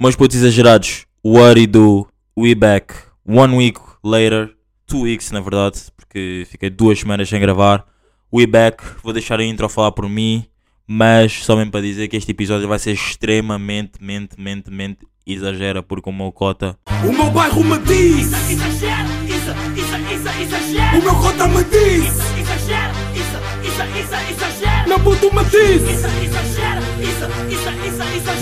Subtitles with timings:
[0.00, 2.06] Meus putos exagerados, what do
[2.36, 2.94] we back
[3.26, 4.50] one week later,
[4.86, 7.84] two weeks na verdade, porque fiquei duas semanas sem gravar.
[8.32, 10.44] We back, vou deixar a intro a falar por mim,
[10.86, 15.82] mas só mesmo para dizer que este episódio vai ser extremamente, mente, mente, mente exagera,
[15.82, 16.78] porque o meu cota.
[17.04, 20.96] O meu bairro me diz, Exagera, isso, isso, isso, exagera.
[20.98, 22.04] o meu cota me diz,
[22.38, 24.86] Exagera, isso, isso, isso, exagera.
[24.86, 26.67] meu puto me diz, Isso, exagera,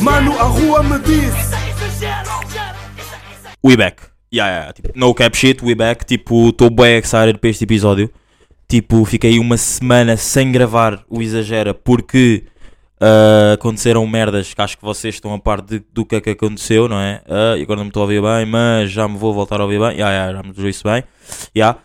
[0.00, 1.34] mano, a rua me diz.
[3.62, 4.02] We back.
[4.32, 6.04] Yeah, yeah, tipo, no cap shit, we back.
[6.04, 8.10] Tipo, estou bem excited para este episódio.
[8.68, 12.44] Tipo, fiquei uma semana sem gravar o Exagera porque
[13.00, 16.30] ah, aconteceram merdas que acho que vocês estão a par de- do que é que
[16.30, 17.22] aconteceu, não é?
[17.28, 19.64] Ah, e agora não me estou a ouvir bem, mas já me vou voltar a
[19.64, 19.90] ouvir bem.
[19.92, 21.04] Yeah, yeah, já me estou isso bem.
[21.56, 21.78] Yeah.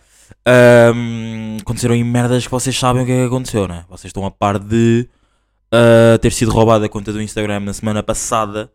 [0.44, 3.84] Ahm, aconteceram merdas que vocês sabem o que é que aconteceu, não é?
[3.88, 5.08] Vocês estão a par de
[5.72, 8.70] ah, ter sido roubada a conta do Instagram na semana passada.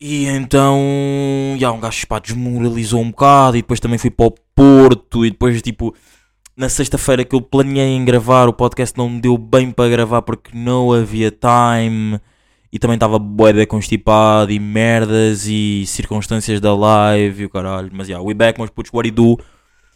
[0.00, 0.80] E então,
[1.58, 5.30] já, um gajo pá, desmoralizou um bocado e depois também fui para o Porto e
[5.30, 5.94] depois tipo,
[6.56, 10.22] na sexta-feira que eu planeei em gravar o podcast não me deu bem para gravar
[10.22, 12.20] porque não havia time
[12.72, 18.08] e também estava boeda constipado e merdas e circunstâncias da live e o caralho, mas
[18.08, 19.38] já, we back, meus putos, what do?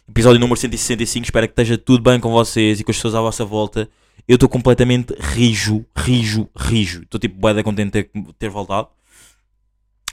[0.09, 3.21] Episódio número 165, espero que esteja tudo bem com vocês e com as pessoas à
[3.21, 3.89] vossa volta.
[4.27, 7.03] Eu estou completamente rijo, rijo, rijo.
[7.03, 8.89] Estou tipo boeda contente de ter, ter voltado.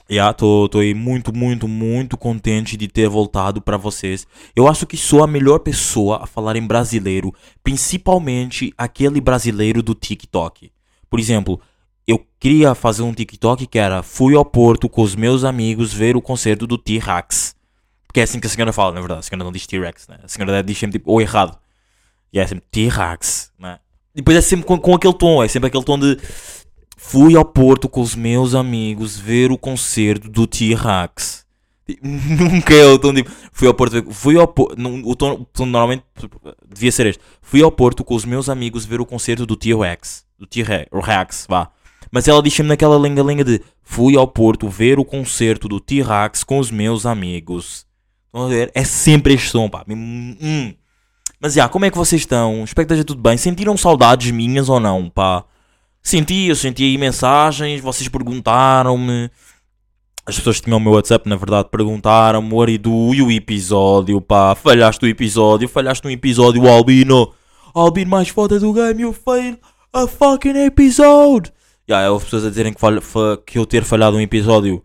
[0.09, 4.27] Estou aí muito, muito, muito contente de ter voltado para vocês.
[4.55, 7.33] Eu acho que sou a melhor pessoa a falar em brasileiro,
[7.63, 10.71] principalmente aquele brasileiro do TikTok.
[11.09, 11.61] Por exemplo,
[12.07, 16.17] eu queria fazer um TikTok que era fui ao Porto com os meus amigos ver
[16.17, 17.57] o concerto do T-Rex.
[18.07, 19.21] Porque é assim que a senhora fala, na verdade.
[19.21, 20.19] A senhora não diz T-Rex, né?
[20.23, 21.59] A senhora diz sempre tipo, ou errado.
[22.31, 23.79] E é sempre T-Rex, né?
[24.15, 26.19] Depois é sempre com, com aquele tom, é sempre aquele tom de
[27.07, 31.45] Fui ao Porto com os meus amigos ver o concerto do T-Rex.
[32.03, 33.25] Nunca é o tom de.
[33.53, 34.11] Fui ao Porto.
[34.11, 34.75] Fui ao Porto.
[35.05, 36.03] O tom, tom normalmente
[36.67, 37.23] devia ser este.
[37.43, 40.25] Fui ao Porto com os meus amigos ver o concerto do T-Rex.
[40.39, 41.71] Do T-Rex, vá.
[42.11, 43.61] Mas ela diz-me naquela lenga-lenga de.
[43.83, 47.87] Fui ao Porto ver o concerto do T-Rex com os meus amigos.
[48.27, 48.73] Estão a ver?
[48.75, 49.85] É sempre este som, pá.
[49.89, 50.75] Hum, hum.
[51.45, 52.65] Mas já, como é que vocês estão?
[52.65, 53.37] Espero que esteja tudo bem.
[53.37, 55.45] Sentiram saudades minhas ou não, pá?
[56.03, 59.31] Senti, eu senti aí mensagens, vocês perguntaram-me.
[60.25, 64.19] As pessoas que tinham o meu WhatsApp, na verdade, perguntaram-me o Aridu e o episódio,
[64.23, 64.55] pá.
[64.55, 67.31] Falhaste o episódio, falhaste um episódio, Albino.
[67.75, 69.59] Albino mais foda do game, you failed
[69.93, 71.53] a fucking episode.
[71.87, 74.83] Já, yeah, houve pessoas a dizerem que, falha, fa- que eu ter falhado um episódio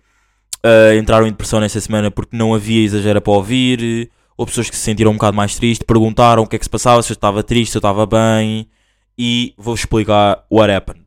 [0.62, 4.12] ah, entraram em depressão nessa semana porque não havia exagero para ouvir.
[4.40, 6.70] Houve pessoas que se sentiram um bocado mais tristes, perguntaram o que é que se
[6.70, 8.70] passava, se eu estava triste, se eu estava bem.
[9.18, 11.04] E vou explicar what happened.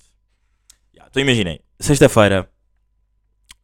[0.95, 2.47] Yeah, então imaginem, sexta-feira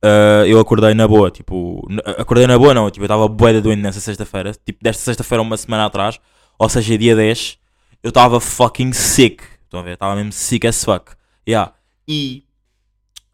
[0.03, 1.87] ah, eu acordei na boa, tipo,
[2.17, 5.57] acordei na boa não, tipo, eu estava bué doente nessa sexta-feira, tipo, desta sexta-feira uma
[5.57, 6.21] semana atrás,
[6.59, 7.59] ou seja, dia 10,
[8.03, 11.13] eu estava fucking sick, estão a ver, estava mesmo sick as fuck,
[11.49, 11.73] yeah.
[12.07, 12.45] e,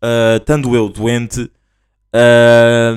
[0.01, 1.51] ah, estando eu doente,
[2.13, 2.95] ah,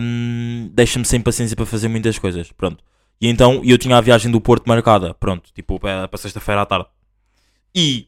[0.71, 2.81] deixa-me sem paciência para fazer muitas coisas, pronto,
[3.19, 6.65] e então eu tinha a viagem do Porto marcada, pronto, tipo, para, para sexta-feira à
[6.65, 6.87] tarde,
[7.73, 8.07] e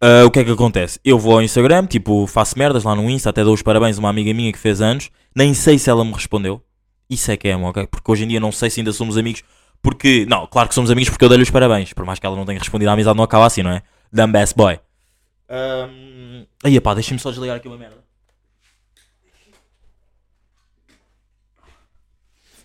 [0.00, 1.00] ah, o que é que acontece?
[1.04, 4.00] Eu vou ao Instagram, tipo, faço merdas lá no Insta, até dou os parabéns a
[4.00, 6.62] uma amiga minha que fez anos, nem sei se ela me respondeu.
[7.10, 7.86] Isso é que é, ok?
[7.88, 9.42] Porque hoje em dia não sei se ainda somos amigos,
[9.82, 12.36] porque, não, claro que somos amigos porque eu dei-lhe os parabéns, por mais que ela
[12.36, 13.82] não tenha respondido, a amizade não acaba assim, não é?
[14.12, 14.78] Dumb best boy.
[15.50, 16.46] Um...
[16.62, 18.07] Aí, pá, deixa-me só desligar aqui uma merda.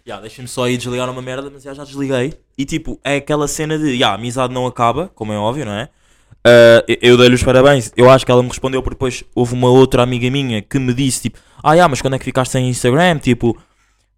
[0.06, 2.34] Ya, deixa-me só aí desligar uma merda, mas já, já desliguei.
[2.58, 5.72] E tipo, é aquela cena de, ya, a amizade não acaba, como é óbvio, não
[5.74, 5.90] é?
[6.46, 7.92] Ah, eu- dei-lhe os parabéns.
[7.96, 10.94] Eu acho que ela me respondeu porque depois houve uma outra amiga minha que me
[10.94, 13.18] disse tipo, ah, yeah, mas quando é que ficaste sem Instagram?
[13.20, 13.58] Tipo,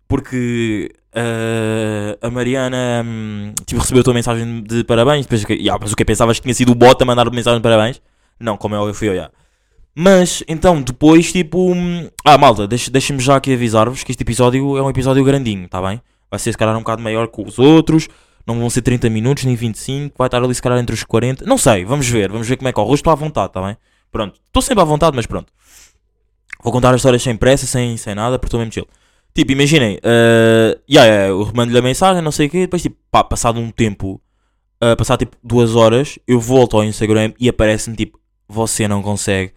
[0.07, 5.25] porque ah, a Mariana hum, tipo, recebeu a tua mensagem de parabéns.
[5.28, 7.63] Depois, yeah, mas o que pensavas que tinha sido o bot a mandar mensagem de
[7.63, 8.01] parabéns?
[8.40, 9.31] Não, como é óbvio, fui eu, yeah.
[9.97, 14.81] Mas então, depois, tipo, hum, ah, malta, deixem-me já aqui avisar-vos que este episódio é
[14.81, 16.01] um episódio grandinho, tá bem?
[16.30, 18.09] Vai ser se calhar um bocado maior que os outros.
[18.45, 20.15] Não vão ser 30 minutos, nem 25.
[20.18, 21.45] Vai estar ali se calhar entre os 40.
[21.45, 22.30] Não sei, vamos ver.
[22.30, 22.89] Vamos ver como é que corre.
[22.89, 23.77] Hoje estou à vontade, tá bem?
[24.12, 24.39] Pronto.
[24.45, 25.51] Estou sempre à vontade, mas pronto.
[26.62, 28.88] Vou contar as histórias sem pressa, sem, sem nada, porque estou mesmo chill.
[29.33, 29.95] Tipo, imaginem.
[29.98, 32.59] Uh, yeah, yeah, eu mando-lhe a mensagem, não sei o quê.
[32.62, 34.21] Depois, tipo, pá, passado um tempo,
[34.83, 39.53] uh, passado tipo duas horas, eu volto ao Instagram e aparece-me tipo: Você não consegue.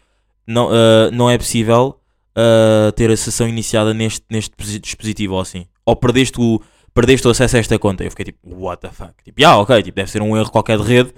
[0.49, 2.01] Não, uh, não é possível
[2.31, 5.67] uh, ter a sessão iniciada neste, neste posi- dispositivo ou assim.
[5.85, 6.59] Ou perdeste o,
[6.95, 8.03] perdeste o acesso a esta conta.
[8.03, 9.13] Eu fiquei tipo, what the fuck?
[9.23, 11.13] Tipo, yeah, ok, tipo, deve ser um erro qualquer de rede.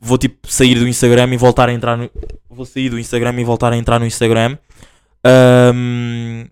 [0.00, 2.10] Vou tipo sair do Instagram e voltar a entrar no.
[2.48, 4.58] Vou sair do Instagram e voltar a entrar no Instagram.
[5.24, 6.46] Ahm,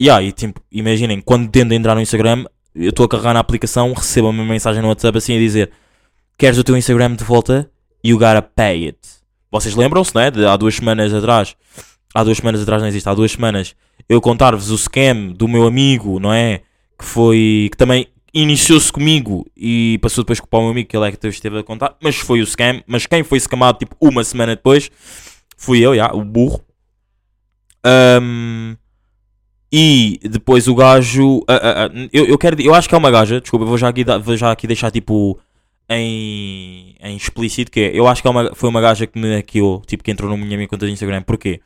[0.00, 2.44] yeah, e tipo, imaginem, quando tendo a entrar no Instagram,
[2.74, 5.70] eu estou a carregar na aplicação, recebo uma mensagem no WhatsApp assim a dizer:
[6.36, 7.70] Queres o teu Instagram de volta?
[8.04, 8.98] You gotta pay it.
[9.50, 10.30] Vocês lembram-se, não é?
[10.30, 11.56] De há duas semanas atrás.
[12.14, 13.74] Há duas semanas atrás não existe, há duas semanas
[14.08, 16.62] eu contar-vos o scam do meu amigo, não é?
[16.98, 17.68] Que foi.
[17.70, 21.26] que também iniciou-se comigo e passou depois para o meu amigo, que ele é que
[21.26, 22.82] esteve a contar, mas foi o scam.
[22.86, 24.90] Mas quem foi scamado tipo uma semana depois
[25.56, 26.64] fui eu, já, o burro.
[27.84, 28.76] Ahm,
[29.70, 31.42] e depois o gajo.
[31.46, 32.60] ah, ah, ah, eu, eu quero.
[32.60, 35.38] Eu acho que é uma gaja, desculpa, vou já aqui, vou já aqui deixar tipo
[35.88, 39.36] em, em explícito que é, eu acho que é uma, foi uma gaja que me
[39.36, 41.22] hackeou, tipo que entrou na minha minha conta de Instagram.
[41.22, 41.60] Porquê?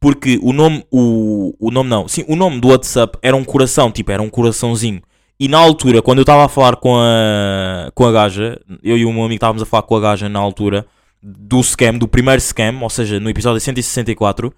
[0.00, 3.90] Porque o nome, o, o nome não, sim, o nome do WhatsApp era um coração,
[3.90, 5.02] tipo, era um coraçãozinho.
[5.40, 9.04] E na altura, quando eu estava a falar com a, com a gaja, eu e
[9.04, 10.86] o meu amigo estávamos a falar com a gaja na altura
[11.22, 14.54] do scam, do primeiro scam, ou seja, no episódio 164,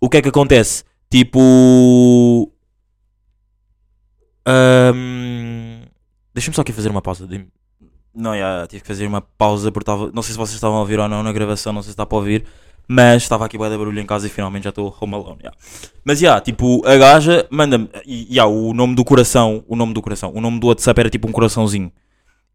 [0.00, 0.82] o que é que acontece?
[1.08, 2.50] Tipo.
[4.46, 5.82] Ahm,
[6.34, 7.26] Deixa-me só aqui fazer uma pausa.
[7.26, 7.46] Dê-me-
[8.14, 10.10] Não, já, tive que fazer uma pausa porque estava.
[10.12, 12.06] Não sei se vocês estavam a ouvir ou não na gravação, não sei se está
[12.06, 12.44] para ouvir.
[12.86, 15.38] Mas estava aqui bem de barulho em casa e finalmente já estou home alone.
[16.04, 17.88] Mas já, tipo, a gaja manda-me.
[18.06, 19.64] E já, o nome do coração.
[19.66, 20.32] O nome do coração.
[20.34, 21.90] O nome do WhatsApp era tipo um coraçãozinho.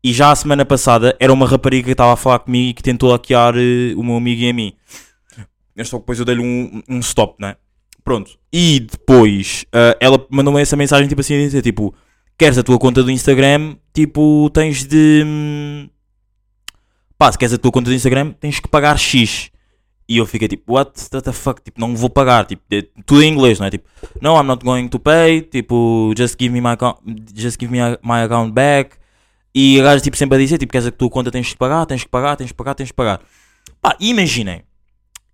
[0.03, 2.83] E já a semana passada era uma rapariga que estava a falar comigo e que
[2.83, 4.73] tentou hackear eh, o meu amigo e a mim.
[5.83, 7.55] Só que depois eu dei-lhe um, um stop, né?
[8.03, 8.37] Pronto.
[8.51, 11.93] E depois ah, ela mandou-me essa mensagem tipo assim a dizer tipo
[12.39, 15.89] queres a tua conta do Instagram, tipo tens de hum,
[17.17, 19.51] pá, se queres a tua conta do Instagram tens que pagar X.
[20.07, 23.31] E eu fiquei tipo, what the fuck, tipo, não vou pagar, tipo, é tudo em
[23.31, 23.69] inglês, não é?
[23.69, 23.87] Tipo,
[24.19, 26.97] no, I'm not going to pay, tipo, just give me my, account,
[27.35, 28.97] just give me my account back.
[29.53, 31.85] E a gaja tipo sempre a dizer, tipo, queres a tua conta tens que pagar,
[31.85, 33.21] tens que pagar, tens que pagar, tens que pagar.
[33.81, 34.63] Pá, imaginem,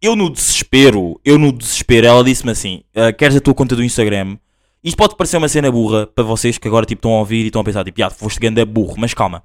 [0.02, 3.84] eu no desespero, eu no desespero, ela disse-me assim: "Ah, queres a tua conta do
[3.84, 4.38] Instagram?
[4.86, 7.48] Isto pode parecer uma cena burra para vocês que agora tipo, estão a ouvir e
[7.48, 9.44] estão a pensar, tipo, ah, foste grande burro, mas calma.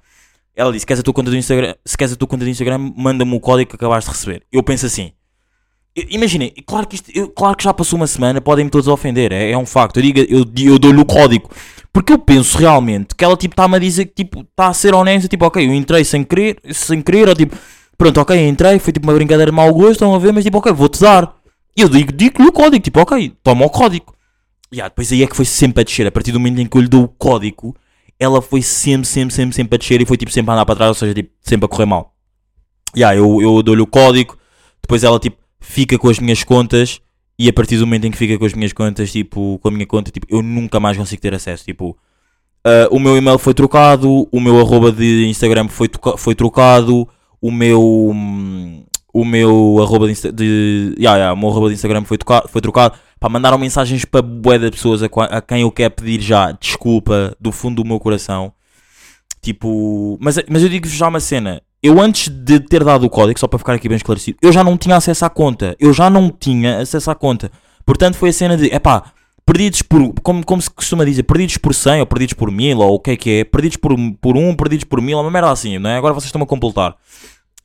[0.55, 1.73] Ela disse: queres a tua conta do Instagram?
[1.83, 4.43] Se queres a tua conta do Instagram, manda-me o código que acabaste de receber.
[4.51, 5.11] Eu penso assim.
[6.09, 9.57] Imaginem, claro que, eu- claro que já passou uma semana, podem-me todos ofender, é, é
[9.57, 9.97] um facto.
[9.97, 11.49] Eu, digo, eu, eu dou-lhe o código.
[11.91, 14.93] Porque eu penso realmente que ela tipo está-me a dizer que tipo está a ser
[14.93, 17.57] honesta, tipo, ok, eu entrei sem querer, sem querer, ou tipo,
[17.97, 20.57] pronto, ok, entrei, foi tipo uma brincadeira de mau gosto, estão a ver, mas tipo,
[20.59, 21.35] ok, vou-te dar.
[21.75, 24.13] E eu digo, digo-lhe o código, tipo, ok, toma o código.
[24.71, 26.65] E ah, depois aí é que foi sempre a descer, a partir do momento em
[26.65, 27.75] que eu lhe dou o código,
[28.17, 30.75] ela foi sempre, sempre, sempre, sempre a descer e foi tipo sempre a andar para
[30.75, 32.15] trás, ou seja, tipo, sempre a correr mal.
[32.95, 34.37] E ah, eu, eu dou-lhe o código,
[34.81, 37.01] depois ela tipo fica com as minhas contas
[37.37, 39.71] e a partir do momento em que fica com as minhas contas, tipo, com a
[39.71, 41.97] minha conta, tipo, eu nunca mais consigo ter acesso, tipo,
[42.63, 47.07] ah, o meu e-mail foi trocado, o meu arroba de Instagram foi, foi trocado,
[47.41, 52.03] o meu hum, o meu arroba de, de yeah, yeah, o meu arroba de Instagram
[52.05, 55.71] foi, toca- foi trocado, pá, mandaram mensagens para bué de pessoas a, a quem eu
[55.71, 58.53] quero pedir já desculpa do fundo do meu coração.
[59.41, 61.61] Tipo, mas, mas eu digo-vos já uma cena.
[61.81, 64.63] Eu antes de ter dado o código, só para ficar aqui bem esclarecido, eu já
[64.63, 65.75] não tinha acesso à conta.
[65.79, 67.51] Eu já não tinha acesso à conta.
[67.83, 69.11] Portanto, foi a cena de, epá,
[69.43, 72.93] perdidos por, como, como se costuma dizer, perdidos por 100 ou perdidos por 1000 ou
[72.95, 75.79] o que é que é, perdidos por, por 1, perdidos por 1000, uma merda assim,
[75.79, 75.97] não é?
[75.97, 76.95] Agora vocês estão a completar.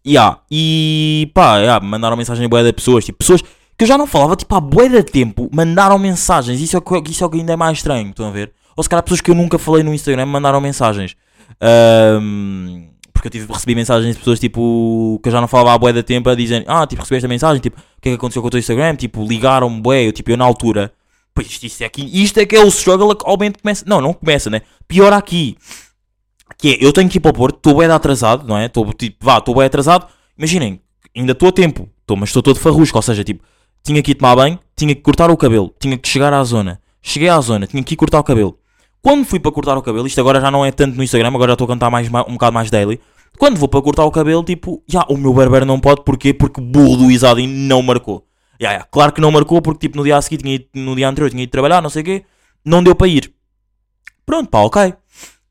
[0.06, 0.38] Yeah.
[0.50, 4.06] E pá, yeah, mandaram mensagem a bué de pessoas, tipo, pessoas que eu já não
[4.06, 6.80] falava, tipo, há bué de tempo, mandaram mensagens, isso é,
[7.10, 8.52] isso é o que ainda é mais estranho, estão a ver?
[8.76, 11.16] Ou se calhar pessoas que eu nunca falei no Instagram mandaram mensagens.
[11.60, 15.78] Ahm, porque eu tive, recebi mensagens de pessoas tipo que eu já não falava há
[15.78, 18.16] bué de tempo a dizerem, ah, tipo, recebi esta mensagem, tipo, o que é que
[18.16, 18.94] aconteceu com o teu Instagram?
[18.94, 20.92] Tipo, ligaram-me bué, eu, tipo, eu na altura,
[21.34, 24.00] pois isto, isto é aqui, isto é que é o struggle que aumenta começa, não,
[24.00, 24.62] não começa, né?
[24.86, 25.56] Pior aqui,
[26.58, 28.66] que é, eu tenho que ir para o Porto, estou bem atrasado, não é?
[28.66, 30.06] Estou tipo, vá, estou bem atrasado.
[30.38, 30.80] Imaginem,
[31.14, 33.42] ainda estou a tempo, estou, mas estou todo farrusco, ou seja, tipo,
[33.82, 36.80] tinha que ir tomar banho, tinha que cortar o cabelo, tinha que chegar à zona.
[37.02, 38.58] Cheguei à zona, tinha que ir cortar o cabelo.
[39.00, 41.50] Quando fui para cortar o cabelo, isto agora já não é tanto no Instagram, agora
[41.50, 42.98] já estou a cantar mais, ma- um bocado mais daily.
[43.38, 46.34] Quando vou para cortar o cabelo, tipo, já, o meu barbeiro não pode, porquê?
[46.34, 48.26] Porque burro do Isadin não marcou.
[48.58, 50.96] Já, já, claro que não marcou, porque tipo, no dia a seguir, tinha ido, no
[50.96, 52.24] dia anterior, tinha ido trabalhar, não sei o quê,
[52.64, 53.32] não deu para ir.
[54.24, 54.94] Pronto, pá, ok.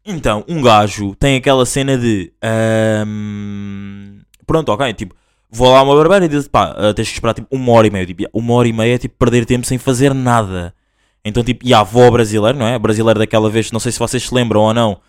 [0.05, 2.31] Então, um gajo tem aquela cena de.
[2.41, 5.15] ahm, pronto, ok, tipo,
[5.49, 7.87] vou lá a uma barbeira e diz pá, ah, tens que esperar tipo uma hora
[7.87, 8.05] e meia.
[8.05, 10.75] Tipo, uma hora e meia é tipo perder tempo sem fazer nada.
[11.23, 12.77] Então, tipo, e a avó brasileiro, não é?
[12.77, 14.99] Brasileiro daquela vez, não sei se vocês se lembram ou não.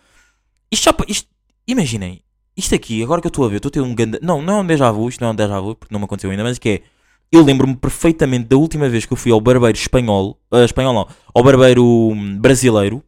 [0.72, 0.94] Isto já.
[1.06, 1.28] Isto,
[1.66, 2.22] imaginem,
[2.56, 4.18] isto aqui, agora que eu estou a ver, estou a ter um grande.
[4.22, 6.06] Não, não é um déjà vu, isto não é um déjà vu, porque não me
[6.06, 6.82] aconteceu ainda, mas que é.
[7.30, 11.08] Eu lembro-me perfeitamente da última vez que eu fui ao barbeiro espanhol, ah, espanhol não,
[11.34, 13.02] ao barbeiro hum, brasileiro,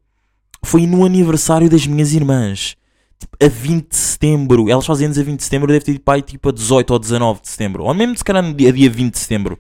[0.63, 2.77] foi no aniversário das minhas irmãs.
[3.19, 4.71] Tipo, a 20 de setembro.
[4.71, 6.99] Elas fazem anos a 20 de setembro, deve ter ido aí tipo a 18 ou
[6.99, 7.85] 19 de setembro.
[7.85, 9.59] Ou mesmo se calhar no dia, dia 20 de setembro.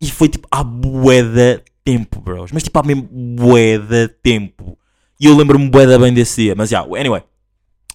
[0.00, 2.52] E foi tipo bué de tempo, bros.
[2.52, 4.78] Mas tipo há mesmo de tempo.
[5.20, 6.54] E eu lembro-me de bem desse dia.
[6.56, 7.22] Mas já, anyway.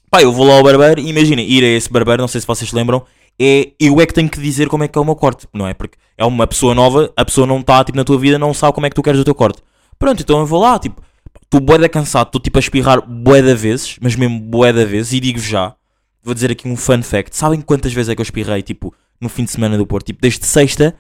[0.10, 2.48] Pá, eu vou lá ao barbeiro e imaginem, ir a esse barbeiro, não sei se
[2.48, 3.06] vocês lembram,
[3.40, 5.68] é eu é que tenho que dizer como é que é o meu corte, não
[5.68, 5.74] é?
[5.74, 8.74] Porque é uma pessoa nova, a pessoa não está tipo, na tua vida, não sabe
[8.74, 9.62] como é que tu queres o teu corte.
[10.00, 11.02] Pronto, então eu vou lá, tipo,
[11.50, 14.86] estou bué da cansado, estou tipo a espirrar bué da vezes, mas mesmo bué da
[14.86, 15.76] vezes, e digo-vos já,
[16.22, 19.28] vou dizer aqui um fun fact, sabem quantas vezes é que eu espirrei, tipo, no
[19.28, 20.06] fim de semana do Porto?
[20.06, 20.96] Tipo, desde sexta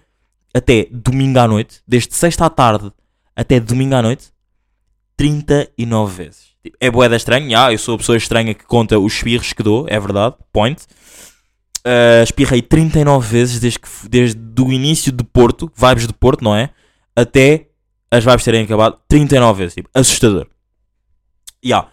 [0.54, 2.92] até domingo à noite, desde sexta à tarde
[3.36, 4.34] até domingo à noite,
[5.16, 6.50] 39 vezes.
[6.64, 9.62] Tipo, é boeda estranha, já, eu sou a pessoa estranha que conta os espirros que
[9.62, 10.82] dou, é verdade, point.
[11.80, 16.56] Uh, espirrei 39 vezes desde, que, desde o início de Porto, vibes de Porto, não
[16.56, 16.72] é?
[17.16, 17.69] Até
[18.12, 20.48] as vibes terem acabado 39 vezes, tipo, assustador.
[21.64, 21.88] Ya.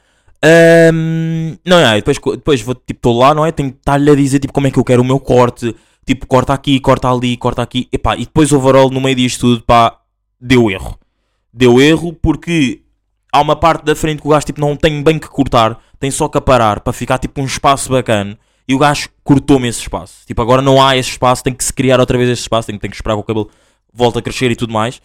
[0.45, 3.53] Um, não, yeah, depois, depois vou, tipo, estou lá, não é?
[3.53, 5.75] Tenho que estar-lhe a dizer, tipo, como é que eu quero o meu corte,
[6.07, 9.41] tipo, corta aqui, corta ali, corta aqui, e pá, e depois overall, no meio disto
[9.41, 9.99] tudo, pá,
[10.41, 10.99] deu erro.
[11.53, 12.83] Deu erro porque
[13.33, 16.11] há uma parte da frente que o gajo, tipo, não tem bem que cortar, tem
[16.11, 20.27] só que aparar para ficar, tipo, um espaço bacana, e o gajo cortou-me esse espaço.
[20.27, 22.79] Tipo, agora não há esse espaço, tem que se criar outra vez esse espaço, tem,
[22.79, 23.51] tem que esperar que o cabelo
[23.93, 25.01] volte a crescer e tudo mais.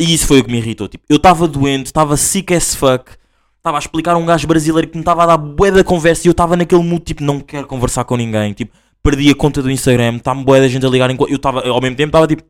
[0.00, 0.88] E isso foi o que me irritou.
[0.88, 3.10] Tipo, eu estava doente, estava sick as fuck.
[3.58, 6.26] Estava a explicar a um gajo brasileiro que me estava a dar bué da conversa
[6.26, 8.54] e eu estava naquele mood, tipo, não quero conversar com ninguém.
[8.54, 11.10] Tipo, perdi a conta do Instagram, está-me bué da gente a ligar.
[11.10, 12.42] Eu estava, ao mesmo tempo, estava tipo,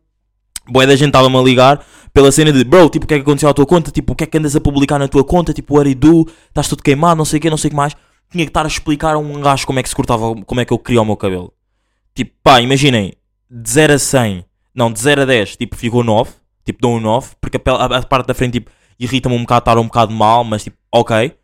[0.69, 3.23] bué da gente estava-me a ligar pela cena de, bro, tipo, o que é que
[3.23, 3.91] aconteceu à tua conta?
[3.91, 5.53] Tipo, o que é que andas a publicar na tua conta?
[5.53, 6.29] Tipo, what do?
[6.49, 7.97] Estás tudo queimado, não sei o que, não sei o que mais.
[8.31, 10.65] Tinha que estar a explicar a um gajo como é que se cortava, como é
[10.65, 11.53] que eu queria o meu cabelo.
[12.15, 13.13] Tipo, pá, imaginem,
[13.51, 16.31] de 0 a 100, não, de 0 a 10, tipo, ficou 9
[16.73, 19.61] tipo dou um 9, porque a, a, a parte da frente tipo, irrita-me um bocado,
[19.61, 21.35] estar um bocado mal, mas tipo, ok.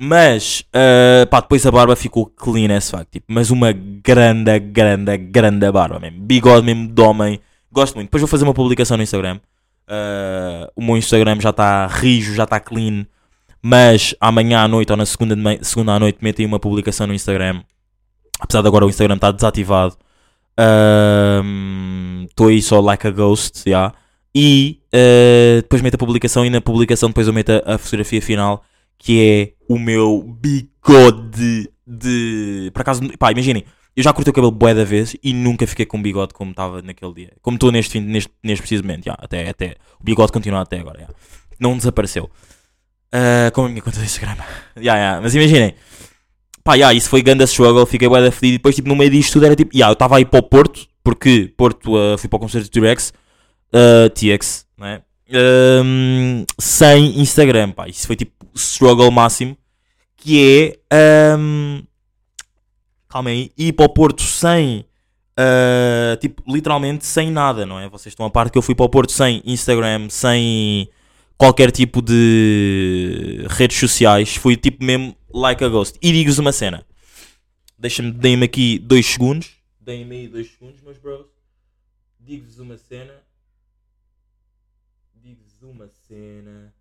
[0.00, 5.16] Mas, uh, pá, depois a barba ficou clean as fuck, tipo, mas uma grande, grande,
[5.16, 7.40] grande barba mesmo, bigode mesmo de homem,
[7.72, 8.06] gosto muito.
[8.06, 9.40] Depois vou fazer uma publicação no Instagram,
[9.88, 13.06] uh, o meu Instagram já está rijo, já está clean,
[13.60, 17.62] mas amanhã à noite ou na segunda, segunda à noite metem uma publicação no Instagram,
[18.38, 19.96] apesar de agora o Instagram estar desativado,
[22.28, 23.70] estou uh, aí só like a ghost, já.
[23.70, 23.94] Yeah.
[24.34, 28.62] E uh, depois meto a publicação e na publicação depois eu meto a, fotografia final
[28.98, 32.70] que é o meu bigode de.
[32.72, 33.64] Por acaso, pá, imaginem,
[33.96, 36.82] eu já cortei o cabelo bué da vez e nunca fiquei com bigode como estava
[36.82, 37.32] naquele dia.
[37.40, 39.76] Como estou neste, neste, neste preciso momento, já, até, até.
[40.00, 41.08] O bigode continua até agora, já.
[41.58, 42.30] Não desapareceu.
[43.14, 44.36] Uh, como a minha conta do Instagram.
[44.76, 45.20] já, já.
[45.20, 45.74] Mas imaginem,
[46.62, 49.10] pá, já, isso foi grande struggle, fiquei bué da fedido e depois, tipo, no meio
[49.10, 52.28] disto tudo era tipo, já, eu estava aí para o Porto, porque Porto uh, fui
[52.28, 53.12] para o concerto de T-Rex
[53.72, 55.02] uh, TX, não é?
[55.30, 57.88] Um, sem Instagram, pá.
[57.88, 59.56] Isso foi tipo struggle máximo.
[60.16, 61.36] Que é.
[61.36, 61.82] Um,
[63.08, 63.52] calma aí.
[63.56, 64.84] Ir para o Porto sem.
[65.38, 67.88] Uh, tipo, literalmente sem nada, não é?
[67.88, 70.90] Vocês estão a parte que eu fui para o Porto sem Instagram, sem
[71.36, 74.34] qualquer tipo de redes sociais.
[74.34, 75.96] Fui tipo mesmo like a ghost.
[76.02, 76.84] E digo-vos uma cena.
[77.78, 79.50] Deixa-me, deem-me aqui dois segundos.
[79.80, 81.26] Deem-me aí dois segundos, meus bros.
[82.18, 83.14] Digo-vos uma cena
[85.58, 86.72] digo-vos uma cena.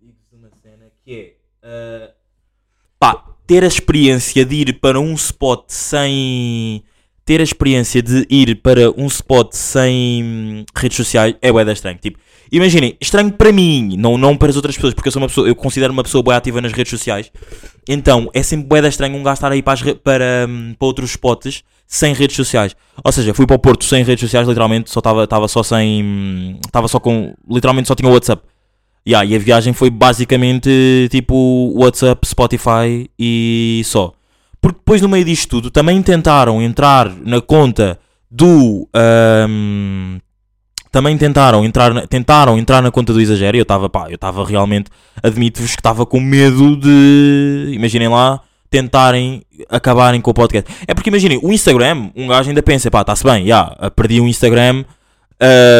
[0.00, 1.34] Digo-vos uma cena que é.
[1.62, 2.12] Uh,
[2.98, 6.82] pá, ter a experiência de ir para um spot sem.
[7.24, 11.98] Ter a experiência de ir para um spot sem redes sociais é bué estranho.
[11.98, 12.20] Tipo,
[12.52, 15.48] imaginem, estranho para mim, não, não para as outras pessoas, porque eu sou uma pessoa,
[15.48, 17.32] eu considero uma pessoa bué ativa nas redes sociais.
[17.88, 21.64] Então, é sempre bué estranho um gajo estar aí para, para, hum, para outros spots
[21.86, 22.74] sem redes sociais.
[23.02, 26.58] Ou seja, fui para o Porto sem redes sociais, literalmente, só estava só sem.
[26.64, 27.34] Estava só com.
[27.48, 28.42] Literalmente só tinha WhatsApp.
[29.08, 34.12] Yeah, e a viagem foi basicamente tipo WhatsApp, Spotify e só.
[34.60, 38.88] Porque depois no meio disto tudo também tentaram entrar na conta do.
[39.48, 40.18] Um,
[40.90, 44.90] também tentaram entrar, tentaram entrar na conta do exagero e eu estava, eu estava realmente,
[45.22, 47.72] admito-vos que estava com medo de.
[47.74, 50.70] Imaginem lá, tentarem acabarem com o podcast.
[50.86, 54.20] É porque imaginem, o Instagram, um gajo ainda pensa, pá, está-se bem, já, yeah, perdi
[54.20, 54.84] o Instagram.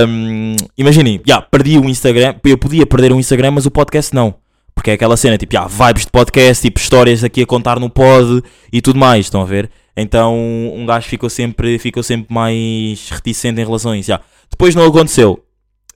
[0.08, 4.34] Um, imaginem, já, perdi o Instagram, eu podia perder o Instagram, mas o podcast não.
[4.74, 7.88] Porque é aquela cena, tipo, yeah, vibes de podcast, tipo, histórias aqui a contar no
[7.88, 9.70] pod e tudo mais, estão a ver?
[9.96, 14.10] Então um gajo ficou sempre, ficou sempre mais reticente em relação a isso.
[14.10, 14.24] Yeah.
[14.50, 15.42] Depois não aconteceu.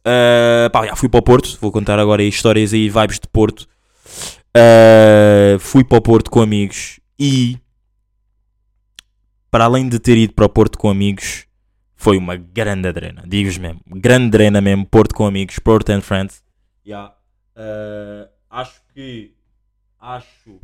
[0.01, 3.69] Uh, pá, fui para o Porto, vou contar agora histórias aí, vibes de Porto.
[4.57, 7.59] Uh, fui para o Porto com amigos e,
[9.51, 11.47] para além de ter ido para o Porto com amigos,
[11.95, 13.23] foi uma grande adrena.
[13.27, 14.87] Digo-vos mesmo, grande adrena mesmo.
[14.87, 16.43] Porto com amigos, Porto and Friends.
[16.87, 17.15] Yeah.
[17.57, 19.35] Uh, acho que.
[20.01, 20.61] Acho.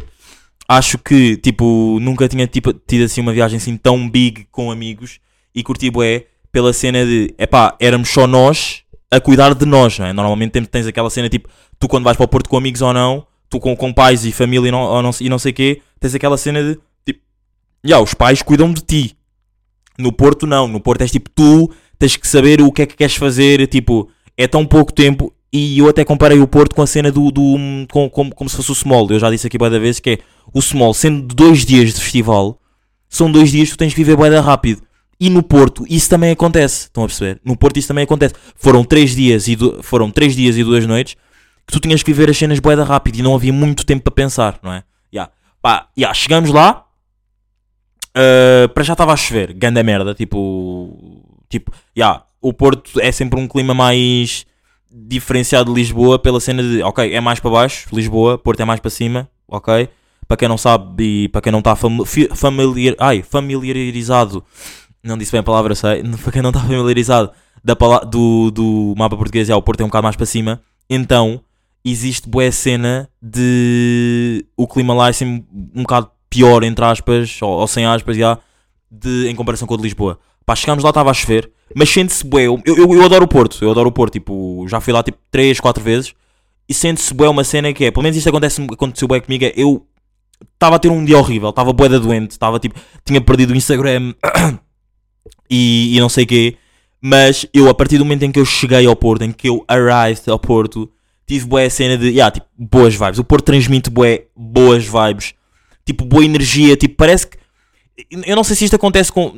[0.68, 5.20] Acho que, tipo, nunca tinha tipo, tido assim uma viagem assim tão big com amigos
[5.54, 10.06] e curti bué pela cena de, epá, éramos só nós a cuidar de nós, não
[10.06, 10.12] é?
[10.12, 13.24] Normalmente tens- aquela cena tipo, tu quando vais para o Porto com amigos ou não,
[13.48, 16.14] tu com, com pais e família e não, não, e não sei o quê, tens
[16.14, 17.20] aquela cena de, tipo,
[17.84, 19.16] já, os pais cuidam de ti.
[19.98, 22.96] No Porto não, no Porto és tipo, tu tens que saber o que é que
[22.96, 26.86] queres fazer, tipo, é tão pouco tempo e eu até comparei o Porto com a
[26.86, 27.56] cena do, do
[27.90, 30.18] com, com- como se fosse o Small, eu já disse aqui da vez que é
[30.52, 32.60] o Small, sendo dois dias de festival,
[33.08, 34.82] são dois dias que tu tens que viver bué rápido.
[35.18, 36.82] E no Porto isso também acontece.
[36.88, 37.40] Estão a perceber?
[37.42, 38.34] No Porto isso também acontece.
[38.54, 41.16] Foram três dias e, du- foram três dias e duas noites
[41.66, 44.12] que tu tinhas que viver as cenas bué rápido e não havia muito tempo para
[44.12, 44.84] pensar, não é?
[45.12, 45.30] Ya.
[45.60, 46.84] Pá, ya, chegamos lá.
[48.14, 49.52] ah, para já estava a chover.
[49.52, 50.14] Ganda merda.
[50.14, 51.24] Tipo.
[51.48, 54.46] Tipo, ya, o Porto é sempre um clima mais
[54.96, 58.80] diferenciado de Lisboa pela cena de, ok, é mais para baixo, Lisboa, Porto é mais
[58.80, 59.88] para cima, ok?
[60.26, 64.42] Para quem não sabe e para quem não está familiar, ai, familiarizado,
[65.02, 67.30] não disse bem a palavra, sei, para quem não está familiarizado
[67.62, 71.40] da do, do mapa português, é, o Porto é um bocado mais para cima, então
[71.90, 77.50] existe boa cena de o clima lá é sempre um bocado pior, entre aspas, ou,
[77.50, 78.38] ou sem aspas, já,
[78.90, 80.18] de, em comparação com o de Lisboa.
[80.44, 82.46] Pá, chegámos lá, estava a chover, mas sente-se bué.
[82.46, 85.18] Eu, eu, eu adoro o Porto, eu adoro o Porto, tipo, já fui lá tipo
[85.30, 86.14] 3, 4 vezes
[86.68, 89.52] e sente-se bué uma cena que é, pelo menos isto acontece, aconteceu bué comigo, é,
[89.56, 89.86] eu
[90.54, 93.56] estava a ter um dia horrível, estava bué da doente, estava tipo, tinha perdido o
[93.56, 94.12] Instagram
[95.48, 96.56] e, e não sei o quê,
[97.00, 99.64] mas eu a partir do momento em que eu cheguei ao Porto, em que eu
[99.68, 100.90] arrived ao Porto,
[101.26, 105.34] tive bué a cena de, yeah, tipo, boas vibes, o Porto transmite bué boas vibes,
[105.84, 107.38] tipo, boa energia, tipo, parece que
[108.10, 109.32] eu não sei se isto acontece com.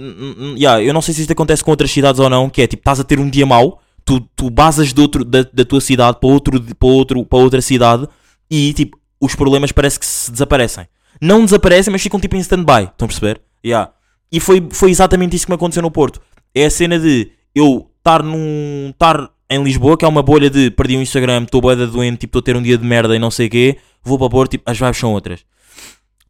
[0.56, 2.80] yeah, eu não sei se isto acontece com outras cidades ou não, que é tipo,
[2.80, 6.18] estás a ter um dia mau, tu, tu basas de outro, da, da tua cidade
[6.18, 8.08] para, outro, para, outro, para outra cidade
[8.50, 10.86] e tipo, os problemas parece que se desaparecem.
[11.20, 12.84] Não desaparecem, mas ficam tipo em stand-by.
[12.84, 13.40] Estão a perceber?
[13.64, 13.92] Yeah.
[14.30, 16.20] E foi, foi exatamente isso que me aconteceu no Porto.
[16.54, 18.90] É a cena de eu estar num.
[18.90, 22.38] estar em Lisboa, que é uma bolha de perdi o Instagram, estou boeda doente, tipo,
[22.38, 24.50] estou a ter um dia de merda e não sei o quê, vou para Porto,
[24.52, 25.44] tipo, as vibes são outras.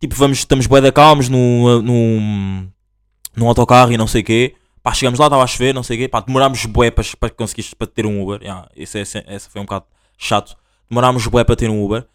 [0.00, 2.68] Tipo, vamos, estamos bué da calmos no, no,
[3.36, 4.54] no autocarro e não sei o quê.
[4.82, 6.08] Pá, chegamos lá, estava a chover, não sei o quê.
[6.08, 8.40] Pá, demorámos bué para, para conseguir para ter um Uber.
[8.40, 10.56] Yeah, esse, esse, esse foi um bocado chato.
[10.88, 12.06] Demorámos bué para ter um Uber.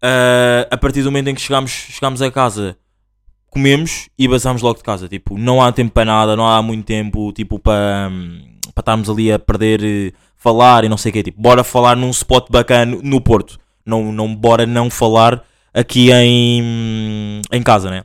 [0.00, 2.76] Ah, a partir do momento em que chegámos, chegámos a casa,
[3.48, 5.08] comemos e basámos logo de casa.
[5.08, 8.10] Tipo, não há tempo para nada, não há muito tempo, tipo, para,
[8.72, 11.22] para estarmos ali a perder, eh, falar e não sei o quê.
[11.22, 13.58] Tipo, bora falar num spot bacana no Porto.
[13.84, 18.04] Não, não, bora não falar aqui em, em casa, né?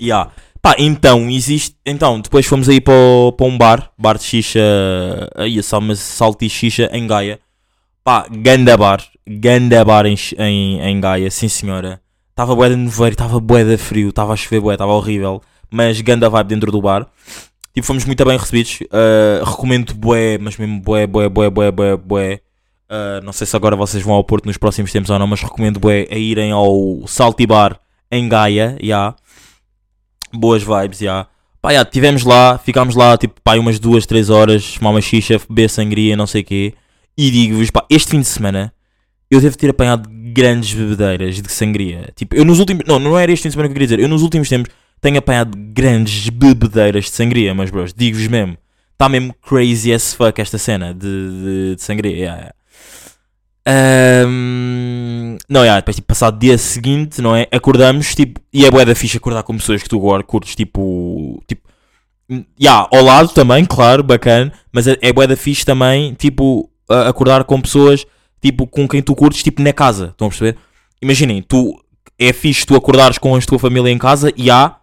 [0.00, 0.30] Yeah.
[0.62, 1.76] Pá, então, existe.
[1.86, 2.94] Então, depois fomos aí para,
[3.36, 4.60] para um bar, bar de xixa,
[5.34, 7.40] aí, salma salto e xixa em Gaia.
[8.04, 12.00] Pá, ganda bar, ganda bar em, em, em Gaia, sim senhora.
[12.30, 15.42] Estava bué de nevoeiro, estava bué de frio, estava a chover bué, estava horrível.
[15.70, 17.06] Mas ganda vibe dentro do bar.
[17.72, 18.80] Tipo, fomos muito bem recebidos.
[18.82, 22.40] Uh, recomendo bué, mas mesmo bué, bué, bué, bué, bué, bué.
[22.90, 25.42] Uh, não sei se agora vocês vão ao Porto nos próximos tempos ou não, mas
[25.42, 27.78] recomendo bué a irem ao Salty Bar
[28.10, 29.14] em Gaia, já.
[30.32, 31.26] Boas vibes, já.
[31.62, 35.40] Pá, já, tivemos lá, ficámos lá, tipo, pá, umas duas, três horas, fumar uma xixa,
[35.48, 36.74] beber sangria, não sei o quê.
[37.16, 38.72] E digo-vos, pá, este fim de semana
[39.30, 42.10] eu devo ter apanhado grandes bebedeiras de sangria.
[42.16, 42.84] Tipo, eu nos últimos.
[42.86, 44.00] Não, não era este fim de semana que eu queria dizer.
[44.00, 48.56] Eu nos últimos tempos tenho apanhado grandes bebedeiras de sangria, mas bros, digo-vos mesmo.
[48.92, 52.12] Está mesmo crazy as fuck esta cena de, de, de sangria.
[52.12, 52.54] Yeah, yeah.
[53.66, 57.46] Ahm, não, yeah, depois, tipo, passado dia seguinte, não é?
[57.52, 61.42] Acordamos, tipo, e é bué da ficha acordar com pessoas que tu agora curtes, tipo,
[61.46, 61.68] tipo,
[62.60, 67.44] yeah, ao lado também, claro, bacana, mas é, é bué da ficha também, tipo, acordar
[67.44, 68.06] com pessoas,
[68.40, 70.56] tipo, com quem tu curtes, tipo, na casa, estão a perceber?
[71.00, 71.78] Imaginem, tu,
[72.18, 74.76] é fixe tu acordares com a tua família em casa, e há,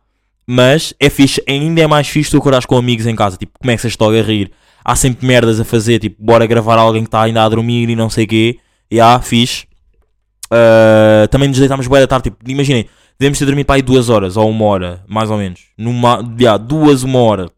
[0.48, 3.96] mas é fixe, ainda é mais fixe tu acordares com amigos em casa, tipo, começas
[4.00, 4.50] logo a rir,
[4.84, 7.96] há sempre merdas a fazer, tipo, bora gravar alguém que está ainda a dormir e
[7.96, 9.68] não sei o quê, e há, fixe.
[10.46, 12.88] Uh, também nos deitámos bem da tarde, tipo, imaginem,
[13.20, 16.58] devemos ter dormido para aí duas horas, ou uma hora, mais ou menos, numa, yeah,
[16.58, 17.52] duas, uma hora,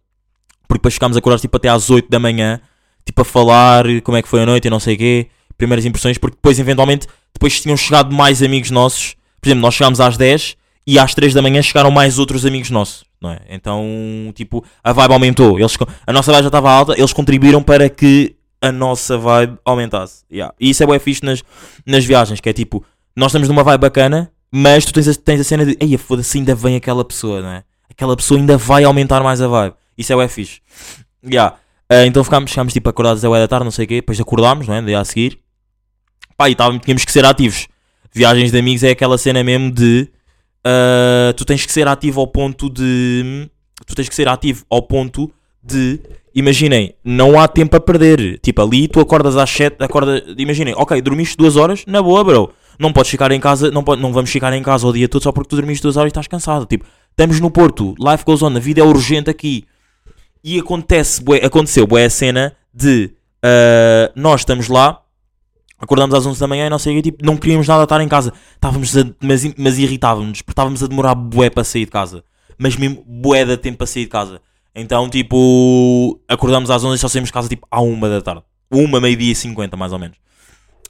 [0.68, 2.60] porque depois ficámos acordados, tipo, até às 8 da manhã,
[3.06, 5.86] tipo, a falar como é que foi a noite e não sei o quê, primeiras
[5.86, 10.18] impressões, porque depois, eventualmente, depois tinham chegado mais amigos nossos, por exemplo, nós chegámos às
[10.18, 10.58] 10
[10.90, 13.42] e às 3 da manhã chegaram mais outros amigos nossos, não é?
[13.48, 13.86] Então,
[14.34, 15.60] tipo, a vibe aumentou.
[15.60, 20.24] Eles, a nossa vibe já estava alta, eles contribuíram para que a nossa vibe aumentasse.
[20.32, 20.52] Yeah.
[20.60, 21.44] E isso é bem fixe nas,
[21.86, 22.84] nas viagens, que é tipo,
[23.16, 26.40] nós estamos numa vibe bacana, mas tu tens a, tens a cena de, ei, foda-se,
[26.40, 27.64] ainda vem aquela pessoa, não é?
[27.88, 29.76] Aquela pessoa ainda vai aumentar mais a vibe.
[29.96, 30.60] Isso é bem fixe.
[31.24, 31.56] Yeah.
[31.88, 34.68] Ah, então ficámos, ficámos tipo acordados a da tarde, não sei o quê, depois acordámos,
[34.68, 34.96] não é?
[34.96, 35.38] A seguir.
[36.36, 37.68] Pá, e tínhamos que ser ativos.
[38.12, 40.10] Viagens de amigos é aquela cena mesmo de
[40.66, 43.50] ah, tu tens que ser ativo ao ponto de.
[43.86, 45.32] Tu tens que ser ativo ao ponto
[45.64, 46.00] de.
[46.34, 48.40] imaginem, não há tempo a perder.
[48.40, 52.54] Tipo, ali tu acordas às 7, acorda, imaginem, ok, dormiste duas horas, na boa, bro.
[52.78, 55.22] Não podes ficar em casa, não, pode, não vamos ficar em casa o dia todo
[55.22, 56.66] só porque tu dormiste duas horas e estás cansado.
[56.66, 59.66] Tipo, estamos no Porto, life goes on, a vida é urgente aqui.
[60.42, 63.12] E acontece, bué, aconteceu, bué, a cena de
[63.44, 65.02] ah, nós estamos lá,
[65.80, 68.34] acordamos às 11 da manhã e não sei tipo, não queríamos nada estar em casa.
[68.54, 72.24] Estávamos a, mas, mas irritávamos-nos, porque estávamos a demorar bué para sair de casa.
[72.58, 74.42] Mas mesmo bué da tempo para sair de casa.
[74.76, 78.44] Então, tipo, acordamos às 11 e só saímos de casa, tipo, à 1 da tarde.
[78.72, 80.18] 1, meio-dia e 50, mais ou menos.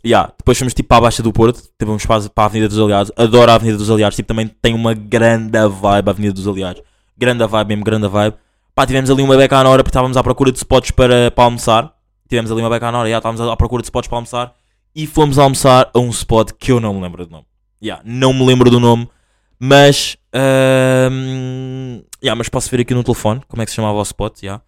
[0.05, 2.79] Yeah, depois fomos tipo para a Baixa do Porto, tipo, fomos para, a Avenida dos
[2.79, 3.11] Aliados.
[3.17, 6.81] Adoro a Avenida dos Aliados, tipo, também tem uma grande vibe a Avenida dos Aliados.
[7.17, 8.35] Grande vibe mesmo, grande vibe.
[8.73, 11.43] Pá, tivemos ali uma beca à hora porque estávamos à procura de spots para, para
[11.43, 11.93] almoçar.
[12.29, 14.55] Tivemos ali uma beca à hora, já estávamos à procura de spots para almoçar.
[14.95, 17.45] E fomos almoçar a um spot que eu não me lembro do nome.
[17.81, 19.09] Yeah, não me lembro do nome,
[19.57, 20.17] mas.
[20.33, 24.43] ahm, yeah, mas posso ver aqui no telefone como é que se chamava o spot.
[24.43, 24.63] Yeah.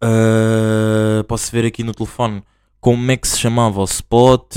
[0.00, 2.42] Ah, posso ver aqui no telefone
[2.80, 4.56] como é que se chamava o spot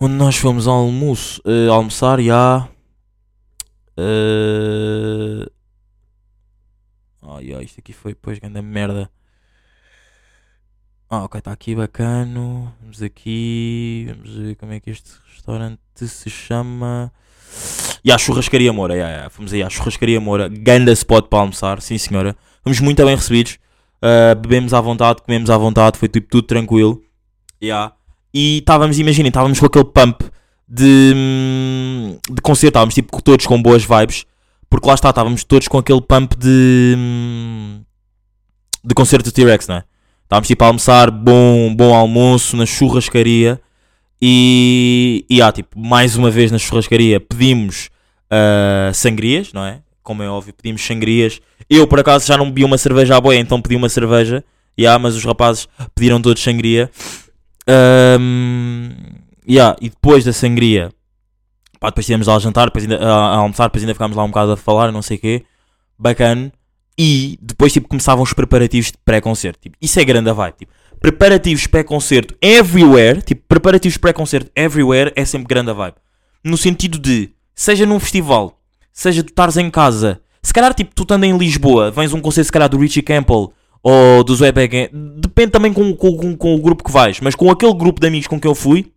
[0.00, 2.18] onde nós fomos almoço, eh, almoçar.
[2.20, 2.68] Yeah.
[3.96, 5.46] Ah,
[7.36, 9.10] ai ai, isto aqui foi depois grande merda.
[11.14, 12.72] Ah, ok, está aqui bacano.
[12.80, 14.06] Vamos aqui.
[14.08, 17.12] Vamos ver como é que este restaurante se chama.
[18.02, 19.28] E a churrascaria Moura, yeah, yeah.
[19.28, 22.34] fomos aí à churrascaria Moura, ganda spot para almoçar, sim senhora.
[22.64, 23.58] Fomos muito bem recebidos,
[24.02, 27.02] uh, bebemos à vontade, comemos à vontade, foi tipo tudo tranquilo.
[27.62, 27.94] Yeah.
[28.32, 30.22] E estávamos, imaginem, estávamos com aquele pump
[30.66, 31.12] de,
[32.30, 34.24] de concerto, estávamos tipo todos com boas vibes,
[34.70, 36.96] porque lá está, estávamos todos com aquele pump de,
[38.82, 39.91] de concerto do T-Rex, não é?
[40.32, 43.60] Estávamos tipo a almoçar, bom, bom almoço na churrascaria.
[44.20, 47.90] E, e ah, tipo, mais uma vez na churrascaria pedimos
[48.30, 49.82] ah, sangrias, não é?
[50.02, 51.38] Como é óbvio, pedimos sangrias.
[51.68, 54.42] Eu, por acaso, já não bebi uma cerveja à boia, então pedi uma cerveja.
[54.80, 56.90] Yeah, mas os rapazes pediram todos sangria.
[57.68, 58.92] Ahm,
[59.46, 60.88] yeah, e depois da sangria,
[61.78, 64.24] pá, depois estivemos lá a jantar, depois ainda, a, a almoçar, depois ainda ficámos lá
[64.24, 65.44] um bocado a falar, não sei o quê.
[65.98, 66.50] Bacana.
[66.98, 69.60] E depois, tipo, começavam os preparativos de pré-concerto.
[69.60, 70.54] Tipo, isso é grande a vibe.
[70.58, 73.22] Tipo, preparativos pré-concerto everywhere.
[73.22, 75.96] Tipo, preparativos pré-concerto everywhere é sempre grande a vibe.
[76.44, 78.60] No sentido de, seja num festival,
[78.92, 82.46] seja tu estares em casa, se calhar, tipo, tu estando em Lisboa, vens um concerto,
[82.46, 83.52] se calhar, do Richie Campbell
[83.82, 87.74] ou do Zoé depende também com, com, com, o grupo que vais, mas com aquele
[87.74, 88.92] grupo de amigos com que eu fui,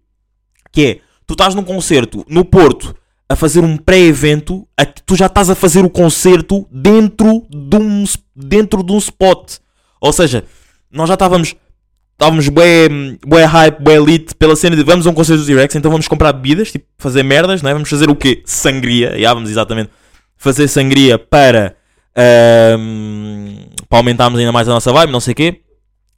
[0.71, 2.95] que é, tu estás num concerto no Porto
[3.27, 4.67] a fazer um pré-evento,
[5.05, 8.03] tu já estás a fazer o concerto dentro de um,
[8.35, 9.57] dentro de um spot.
[9.99, 10.43] Ou seja,
[10.91, 11.55] nós já estávamos
[12.13, 12.87] estávamos bué,
[13.25, 16.07] bué hype, bué elite pela cena de vamos a um concerto do T-Rex, então vamos
[16.07, 17.73] comprar bebidas, tipo, fazer merdas, não é?
[17.73, 18.41] Vamos fazer o quê?
[18.45, 19.89] Sangria, já vamos exatamente
[20.37, 21.75] fazer sangria para,
[22.15, 23.55] ahm,
[23.89, 25.61] para aumentarmos ainda mais a nossa vibe, não sei o quê.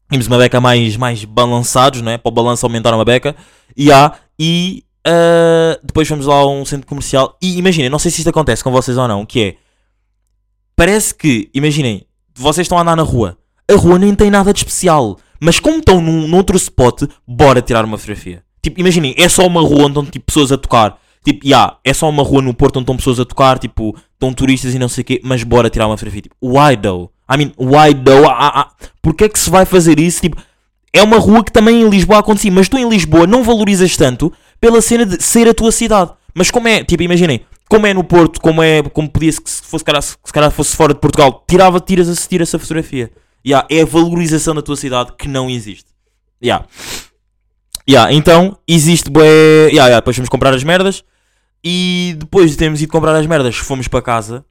[0.10, 2.18] Tínhamos uma beca mais, mais balançados, não é?
[2.18, 3.36] Para o balanço aumentar uma beca.
[3.76, 7.38] E há, e ah, depois fomos lá a um centro comercial.
[7.42, 9.56] E imaginem, não sei se isto acontece com vocês ou não, que é.
[10.76, 13.38] Parece que, imaginem, vocês estão a andar na rua.
[13.72, 15.18] A rua nem tem nada de especial.
[15.40, 18.44] Mas como estão num, num outro spot, bora tirar uma fotografia.
[18.62, 21.00] Tipo, imaginem, é só uma rua onde estão tipo, pessoas a tocar.
[21.24, 24.34] Tipo, yeah, é só uma rua no Porto onde estão pessoas a tocar, tipo, estão
[24.34, 26.24] turistas e não sei o quê, mas bora tirar uma fotografia.
[26.24, 27.12] Tipo, why though?
[27.30, 28.28] I mean, why though?
[28.28, 30.22] Ah, ah, Porquê é que se vai fazer isso?
[30.22, 30.38] Tipo,
[30.94, 34.32] é uma rua que também em Lisboa acontecia, mas tu em Lisboa não valorizas tanto
[34.60, 36.12] pela cena de ser a tua cidade.
[36.34, 39.62] Mas como é, tipo, imaginem, como é no Porto, como é, como podia se se
[39.64, 43.12] fosse, se se calhar fosse fora de Portugal, tirava, tiras, a- tira essa fotografia.
[43.46, 45.86] Yeah, é a valorização da tua cidade que não existe.
[46.44, 46.66] Yeah.
[47.90, 49.24] Yeah, então, existe bué...
[49.70, 51.04] Yeah, yeah, depois fomos comprar as merdas
[51.64, 54.44] e depois de termos ido comprar as merdas, fomos para casa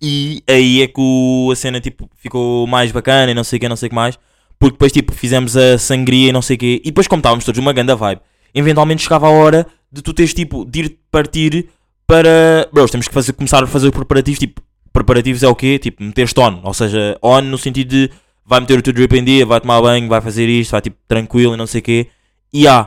[0.00, 3.60] e aí é que o- a cena tipo, ficou mais bacana e não sei o
[3.60, 4.18] que, não sei o que mais.
[4.58, 6.80] Porque depois tipo, fizemos a sangria e não sei o que.
[6.84, 8.20] E depois como estávamos todos uma ganda vibe,
[8.54, 11.68] eventualmente chegava a hora de tu teres tipo, de ir partir
[12.06, 12.68] para...
[12.72, 14.62] Bros, temos que fazer, começar a fazer os preparativos, tipo,
[14.92, 15.78] preparativos é o quê?
[15.78, 18.10] Tipo, meter-te on, ou seja, on no sentido de
[18.44, 20.96] vai meter o teu drip em dia, vai tomar banho, vai fazer isto, vai tipo
[21.08, 22.06] tranquilo e não sei o quê.
[22.52, 22.84] E há.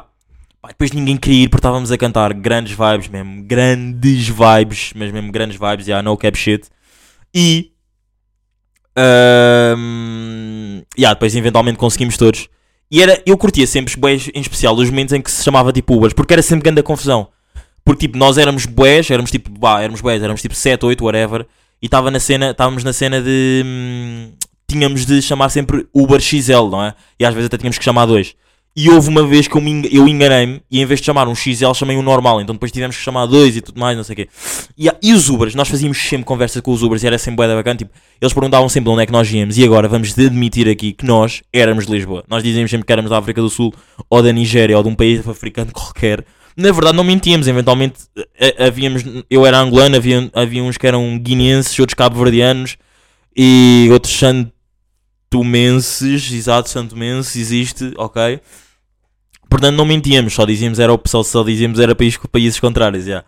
[0.62, 5.12] Pá, depois ninguém queria ir porque estávamos a cantar grandes vibes mesmo, grandes vibes, mas
[5.12, 6.68] mesmo grandes vibes, yeah, no cap shit.
[7.34, 7.72] E.
[8.96, 12.48] ahm, yeah, depois eventualmente conseguimos todos.
[12.92, 15.96] E era, eu curtia sempre, bués, em especial, os momentos em que se chamava tipo
[15.96, 17.28] Ubers, porque era sempre grande a confusão.
[17.84, 21.46] Porque tipo, nós éramos bués, éramos tipo, bah, éramos bués, éramos tipo 7, 8, whatever.
[21.82, 23.62] E estava na cena, estávamos na cena de.
[23.66, 24.32] hum,
[24.68, 26.96] tínhamos de chamar sempre Uber XL, não é?
[27.20, 28.36] E às vezes até tínhamos que chamar dois.
[28.78, 31.74] E houve uma vez que eu, eu enganei-me e em vez de chamar um XL
[31.74, 32.42] chamei um normal.
[32.42, 34.28] Então depois tivemos que chamar dois e tudo mais, não sei o quê.
[34.78, 37.48] E, e os Ubers, nós fazíamos sempre conversa com os Ubers e era sempre bué
[37.48, 37.78] da bacana.
[37.78, 39.58] Tipo, eles perguntavam sempre de onde é que nós íamos.
[39.58, 42.26] E agora vamos admitir aqui que nós éramos de Lisboa.
[42.28, 43.74] Nós dizíamos sempre que éramos da África do Sul
[44.10, 46.26] ou da Nigéria ou de um país africano qualquer.
[46.58, 47.48] Na verdade, não mentíamos.
[47.48, 47.96] Eventualmente
[48.38, 49.04] eh, havíamos.
[49.30, 52.76] Eu era angolano, havia, havia uns que eram guineenses, outros cabo-verdianos
[53.34, 54.14] e outros
[55.32, 56.30] santomenses.
[56.30, 58.42] Exato, santomenses, existe, ok.
[59.56, 63.24] Portanto, não mentíamos, só dizíamos era o pessoal, só dizíamos era país, países contrários, já.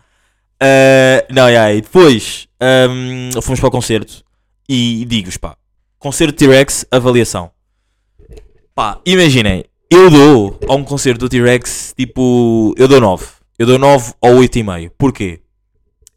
[0.60, 4.22] Ah, não, já, e depois ahm, fomos para o concerto
[4.68, 5.56] e digo-vos, pá,
[5.98, 7.50] concerto T-Rex, avaliação.
[8.74, 13.26] Pá, imaginem, eu dou a um concerto do T-Rex, tipo, eu dou 9.
[13.58, 14.90] Eu dou 9 ou 8,5.
[14.98, 15.40] Porquê?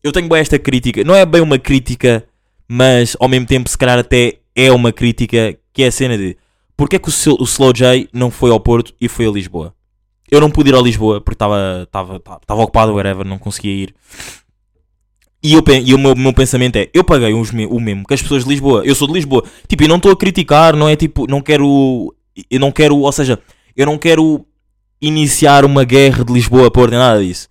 [0.04, 2.28] Eu tenho bem esta crítica, não é bem uma crítica,
[2.67, 6.36] mas ao mesmo tempo, se calhar até é uma crítica, que é a cena de
[6.76, 9.74] porque é que o, o Slow J não foi ao Porto e foi a Lisboa?
[10.32, 11.84] Eu não pude ir a Lisboa porque estava
[12.63, 13.96] ocupado, whatever, não conseguia ir.
[15.44, 18.22] E, eu, e o meu, meu pensamento é: eu paguei os o mesmo que as
[18.22, 18.84] pessoas de Lisboa.
[18.86, 19.44] Eu sou de Lisboa.
[19.67, 22.15] Tipo, não estou a criticar, não é tipo, não quero.
[22.50, 23.38] Eu não quero, ou seja,
[23.76, 24.46] eu não quero
[25.02, 27.50] iniciar uma guerra de Lisboa nem nada disso.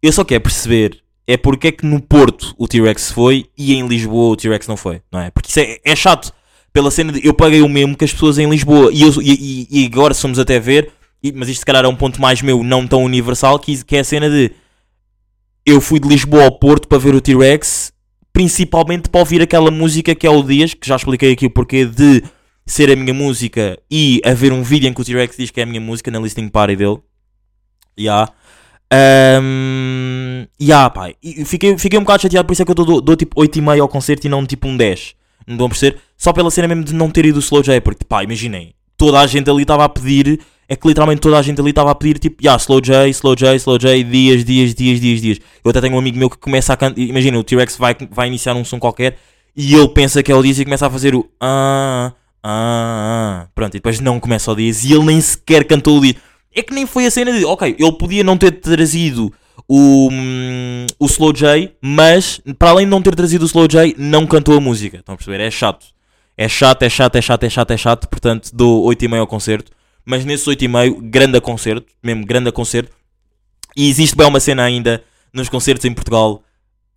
[0.00, 3.86] Eu só quero perceber é porque é que no Porto o T-Rex foi e em
[3.86, 5.30] Lisboa o T-Rex não foi, não é?
[5.30, 6.32] Porque isso é, é chato.
[6.72, 9.66] Pela cena de eu paguei o mesmo que as pessoas em Lisboa e, eu, e-
[9.70, 10.90] e agora somos até ver,
[11.30, 14.00] mas isto se calhar é um ponto mais meu, não tão universal, que, que é
[14.00, 14.50] a cena de
[15.64, 17.92] eu fui de Lisboa ao Porto para ver o T-Rex,
[18.32, 21.84] principalmente para ouvir aquela música que é o Dias, que já expliquei aqui o porquê
[21.84, 22.22] de
[22.66, 25.62] ser a minha música e haver um vídeo em que o T-Rex diz que é
[25.62, 26.98] a minha música na listening party dele.
[27.98, 28.28] Ya.
[29.40, 31.12] Um, ya, pá.
[31.22, 33.80] E fiquei, fiquei um bocado chateado, por isso é que eu dou, dou tipo 8,5
[33.80, 35.14] ao concerto e não tipo um 10.
[35.46, 35.98] Não vão perceber?
[36.16, 39.20] Só pela cena mesmo de não ter ido o Slow J, porque pá, imaginem, toda
[39.20, 40.40] a gente ali estava a pedir,
[40.72, 43.36] é que literalmente toda a gente ali estava a pedir tipo, ya, Slow J, Slow
[43.36, 45.38] J, Slow J, dias, dias, dias, dias, dias.
[45.62, 48.26] Eu até tenho um amigo meu que começa a cantar, imagina, o T-Rex vai, vai
[48.28, 49.18] iniciar um som qualquer
[49.54, 52.10] e ele pensa que é o Dias e começa a fazer o ah,
[52.42, 53.48] ah, ah.
[53.54, 56.16] Pronto, e depois não começa o Dias e ele nem sequer cantou o Dias.
[56.54, 59.30] É que nem foi a cena de, ok, ele podia não ter trazido
[59.68, 63.94] o, hum, o Slow J, mas para além de não ter trazido o Slow J,
[63.98, 64.96] não cantou a música.
[64.96, 65.40] Estão a perceber?
[65.40, 65.84] É chato.
[66.34, 68.08] É chato, é chato, é chato, é chato, é chato.
[68.08, 69.70] Portanto, dou 8,5 ao concerto.
[70.04, 72.92] Mas nesses 8,5, grande concerto, mesmo grande concerto.
[73.76, 76.42] E existe bem uma cena ainda nos concertos em Portugal.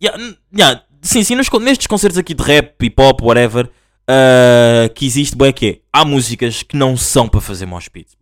[0.02, 3.70] Yeah, yeah, sim, sim, nos nestes concertos aqui de rap, hip hop, whatever,
[4.06, 8.14] ah, que existe bem que é, há músicas que não são para fazer mosh pits.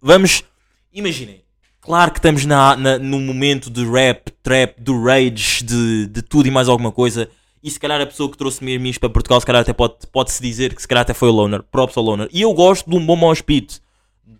[0.00, 0.44] Vamos,
[0.92, 1.42] imaginem,
[1.80, 6.46] claro que estamos na, na- no momento de rap, trap, do rage, de, de tudo
[6.46, 7.28] e mais alguma coisa.
[7.62, 10.06] E se calhar a pessoa que trouxe mesmo isto para Portugal, se calhar até pode-
[10.12, 12.28] pode-se dizer que se calhar até foi o Loner, props ao Loner.
[12.30, 13.80] E eu gosto de um bom mosh pit,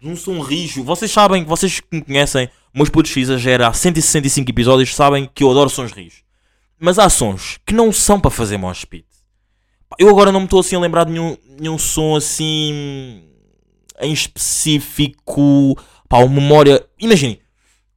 [0.04, 0.84] de um som rijo.
[0.84, 5.50] Vocês sabem, vocês que me conhecem, meus putos exagera há 165 episódios, sabem que eu
[5.50, 6.22] adoro sons rijos.
[6.78, 8.86] Mas há sons que não são para fazer mosh
[9.98, 13.24] Eu agora não me estou assim a lembrar de nenhum, nenhum som assim
[14.00, 15.74] em específico.
[16.06, 16.84] Pá, o memória.
[17.00, 17.40] Imaginem,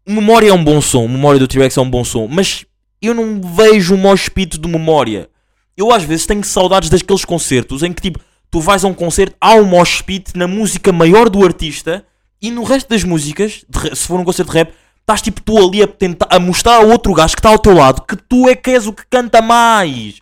[0.08, 2.65] o memória é um bom som, o memória do T-Rex é um bom som, mas
[3.02, 5.30] eu não vejo um mosh pit de memória.
[5.76, 8.20] Eu às vezes tenho saudades daqueles concertos em que tipo,
[8.52, 12.06] tu vais a um concerto, há um mosh pit na música maior do artista
[12.42, 15.58] e no resto das músicas, de se for um concerto de rap, estás tipo tu
[15.58, 18.48] ali a tentar a mostrar a outro gajo que está ao teu lado que tu
[18.48, 20.16] é que és o que canta mais.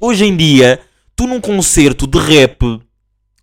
[0.00, 0.80] Hoje em dia,
[1.14, 2.58] tu num concerto de rap,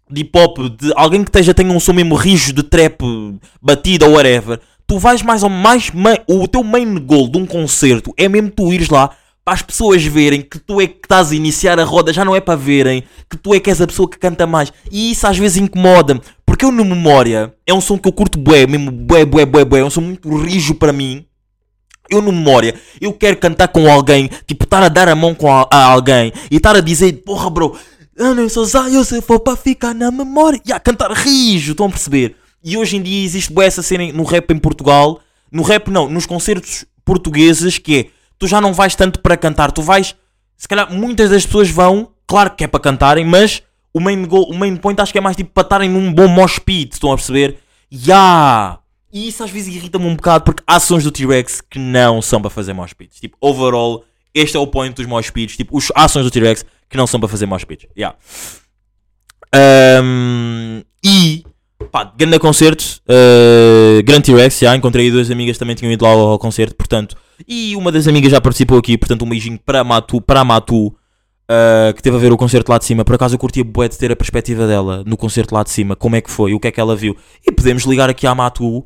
[0.09, 3.01] de hip hop, de alguém que esteja, tenha um som mesmo rijo de trap,
[3.61, 5.91] batida ou whatever, tu vais mais ou mais.
[5.91, 9.11] ma- O teu main goal de um concerto é mesmo tu ires lá
[9.47, 12.35] para as pessoas verem que tu é que estás a iniciar a roda, já não
[12.35, 14.73] é para verem que tu é que és a pessoa que canta mais.
[14.91, 18.37] E isso às vezes incomoda-me, porque eu no Memória é um som que eu curto
[18.37, 21.25] bué, mesmo bué, bué, bué, bué, é um som muito rijo para mim.
[22.09, 25.49] Eu no memória, eu quero cantar com alguém, tipo, estar a dar a mão com
[25.49, 27.77] a, a alguém e estar a dizer, porra, bro,
[28.17, 30.59] eu não sou Zayo se for para ficar na memória.
[30.65, 32.35] E a cantar rijo, estão a perceber?
[32.61, 36.09] E hoje em dia existe bué essa cena no rap em Portugal, no rap não,
[36.09, 40.15] nos concertos portugueses, que é, tu já não vais tanto para cantar, tu vais,
[40.55, 43.61] se calhar muitas das pessoas vão, claro que é para cantarem, mas
[43.93, 46.27] o main, goal, o main point acho que é mais tipo para estarem num bom
[46.27, 47.57] mosh pit, estão a perceber?
[47.91, 48.79] Ya!
[49.11, 52.41] E isso às vezes irrita-me um bocado porque há sons do T-Rex que não são
[52.41, 53.19] para fazer mosh pits.
[53.19, 55.55] Tipo, overall, este é o point dos mosh pits.
[55.55, 57.87] Tipo, os, sons do T-Rex que não são para fazer mosh pits.
[57.97, 58.15] Ya.
[59.53, 61.45] Ahm, e,
[61.91, 66.37] pá, grande concerto, uh, grande T-Rex, já encontrei duas amigas também tinham ido lá ao
[66.37, 67.15] concerto, portanto,
[67.47, 70.45] e uma das amigas já participou aqui, portanto, um beijinho para a Matu, para a
[70.45, 73.03] Matu, uh, que teve a ver o concerto lá de cima.
[73.03, 75.95] Por acaso eu curtia bué de ter a perspectiva dela no concerto lá de cima.
[75.95, 77.15] Como é que foi, o que é que ela viu.
[77.45, 78.85] E podemos ligar aqui à Matu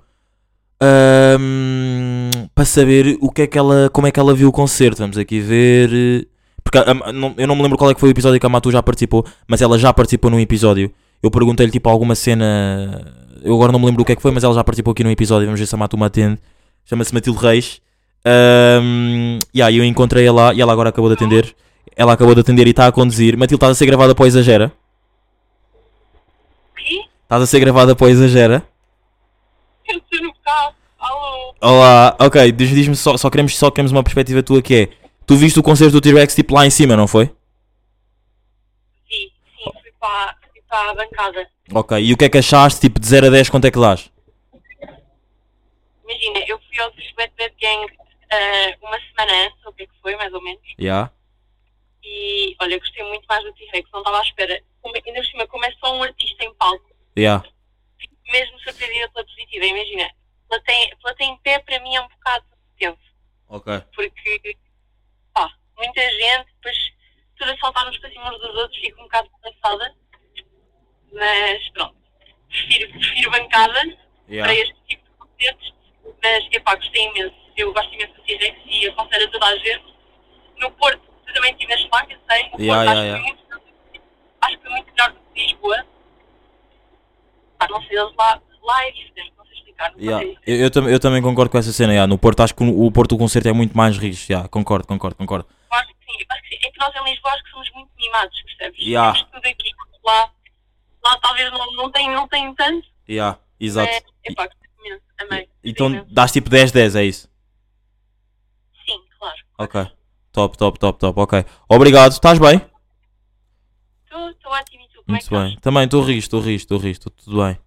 [2.55, 4.99] para saber o que é que ela, como é que ela viu o concerto.
[4.99, 6.27] Vamos aqui ver.
[6.63, 8.81] Porque eu não me lembro qual é que foi o episódio que a Matu já
[8.81, 10.91] participou, mas ela já participou num episódio.
[11.21, 13.13] Eu perguntei-lhe tipo alguma cena.
[13.43, 15.03] Eu agora não me lembro do que é que foi, mas ela já participou aqui
[15.03, 15.45] num episódio.
[15.45, 16.39] Vamos ver se a Matu me atende.
[16.85, 17.81] Chama-se Matilde Reis.
[18.25, 21.55] Um, e aí eu encontrei-a lá e ela agora acabou de atender.
[21.95, 23.35] Ela acabou de atender e está a conduzir.
[23.37, 24.71] Matilde, estás a ser gravada para o Exagera?
[26.77, 27.01] quê?
[27.23, 28.63] Estás a ser gravada para o Exagera?
[29.87, 30.75] Eu estou no carro.
[30.99, 31.55] Alô?
[31.61, 34.89] Olá, ok, diz- diz-me só, só, queremos, só queremos uma perspectiva tua que é.
[35.25, 37.25] Tu viste o concerto do T-Rex tipo lá em cima, não foi?
[39.09, 41.47] Sim, sim, fui para, fui para a bancada.
[41.73, 42.81] Ok, e o que é que achaste?
[42.81, 44.09] Tipo de 0 a 10, quanto é que dás?
[46.03, 47.85] Imagina, eu fui ao Sweat Bad Gang
[48.31, 50.61] ah, uma semana antes, ou o que é que foi, mais ou menos.
[50.79, 51.11] Já?
[52.03, 54.63] E olha, gostei muito mais do T-Rex, não estava à espera.
[54.81, 57.43] Como, ainda por cima, como é só um artista em palco, Já.
[57.99, 59.65] fico mesmo surpreendida pela positiva.
[59.65, 60.09] Imagina,
[60.49, 62.45] plateia, plateia em pé para mim é um bocado
[62.79, 62.97] tenso,
[63.47, 63.79] Ok.
[63.95, 64.57] porque
[65.33, 66.77] pá, muita gente, depois
[67.37, 69.95] tudo a saltar-nos para cima uns dos outros, fico um bocado cansada.
[71.13, 71.95] Mas pronto,
[72.47, 73.81] prefiro, prefiro bancada.
[74.29, 74.43] Já.
[74.43, 75.73] para este tipo de concertos,
[76.23, 77.40] mas epá, gostei imenso.
[77.61, 79.83] Eu gosto imenso do T-Rex e aconselho a toda a gente.
[80.59, 81.01] No Porto,
[81.33, 82.49] também estiveste lá, que eu sei.
[82.49, 84.01] No Yeah, Porto, yeah, acho, Que foi muito,
[84.41, 85.85] acho que foi muito melhor do que Lisboa.
[87.59, 89.93] Pá, não sei, eles lá, lá é diferente, não sei explicar.
[89.95, 90.37] Não sei.
[90.45, 91.93] Eu, eu, tam- eu também concordo com essa cena.
[91.93, 92.07] já.
[92.07, 94.25] No Porto, acho que o, o Porto o concerto é muito mais rijo.
[94.27, 94.47] Já.
[94.47, 95.47] Concordo, concordo, concordo.
[95.71, 96.55] Eu acho que sim, acho que sim.
[96.67, 98.79] É que nós em Lisboa acho que somos muito mimados, percebes?
[98.85, 99.13] Yeah.
[99.13, 99.71] Temos tudo aqui.
[100.03, 100.31] Lá,
[101.05, 103.37] lá talvez não, não, tem, não tem tanto, Já.
[103.59, 103.91] Exato.
[103.91, 105.49] mas epá, gostei imenso, amei.
[105.63, 107.30] Então dás tipo 10, 10, é isso?
[109.63, 109.87] Ok.
[110.31, 111.19] Top, top, top, top.
[111.19, 111.45] Ok.
[111.69, 112.11] Obrigado.
[112.13, 112.61] Estás bem?
[114.05, 115.45] Estou ótimo e tu, como é Muito que bem.
[115.47, 115.61] estás?
[115.61, 117.57] Também estou rijo, estou rijo, estou rijo, estou tudo bem.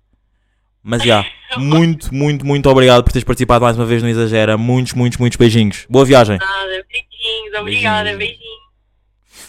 [0.83, 1.25] Mas já,
[1.57, 4.59] muito, muito, muito obrigado por teres participado mais uma vez no Exagera.
[4.59, 5.87] Muitos, muitos, muitos beijinhos.
[5.89, 6.39] Boa viagem.
[6.39, 8.65] Nada, beijinhos, obrigada, Beijinhos.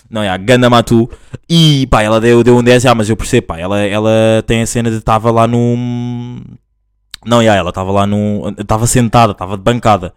[0.10, 1.10] Não, é, Ganda Matu.
[1.50, 4.62] E pá, ela deu, deu um 10, já, mas eu percebo, pá, ela, ela tem
[4.62, 5.76] a cena de estava lá no.
[7.26, 8.54] Não, já, ela estava lá no.
[8.58, 10.14] Estava sentada, estava de bancada.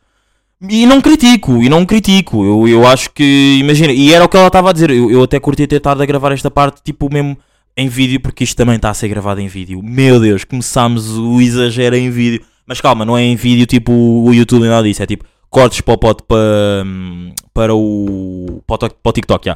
[0.61, 2.45] E não critico, e não critico.
[2.45, 3.59] Eu, eu acho que.
[3.61, 4.91] Imagina, e era o que ela estava a dizer.
[4.91, 7.39] Eu, eu até curti ter estado a gravar esta parte, tipo, mesmo
[7.77, 9.81] em vídeo, porque isto também está a ser gravado em vídeo.
[9.83, 12.45] Meu Deus, começámos o exagero em vídeo.
[12.67, 15.03] Mas calma, não é em vídeo tipo o YouTube nem nada disso.
[15.03, 19.55] É tipo cortes para o, para, o, para o para o TikTok.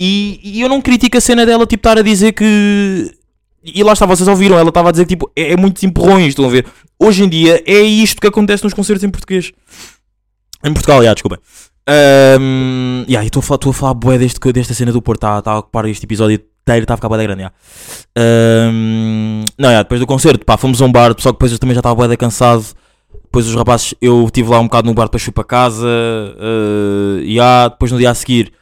[0.00, 3.12] E, e eu não critico a cena dela, tipo, estar a dizer que.
[3.62, 6.28] E lá está, vocês ouviram, ela estava a dizer que tipo, é, é muito empurrões,
[6.28, 6.64] estão a ver?
[6.98, 9.52] Hoje em dia é isto que acontece nos concertos em português.
[10.64, 11.38] Em Portugal, já, desculpa.
[11.88, 13.94] Um, yeah, estou a falar, estou falar
[14.52, 17.16] desta cena do Porto, está tá a ocupar este episódio inteiro, está a ficar bué
[17.16, 17.52] da grande, já.
[18.18, 21.58] Um, não, yeah, depois do concerto, pá, fomos a um bar, só que depois eu
[21.58, 22.64] também já estava bué da cansado.
[23.24, 25.86] Depois os rapazes, eu estive lá um bocado no bar para para casa.
[25.86, 28.52] Uh, yeah, depois no dia a seguir,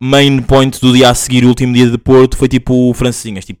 [0.00, 3.44] main point do dia a seguir, o último dia de Porto, foi tipo Francinhas.
[3.44, 3.60] Tipo,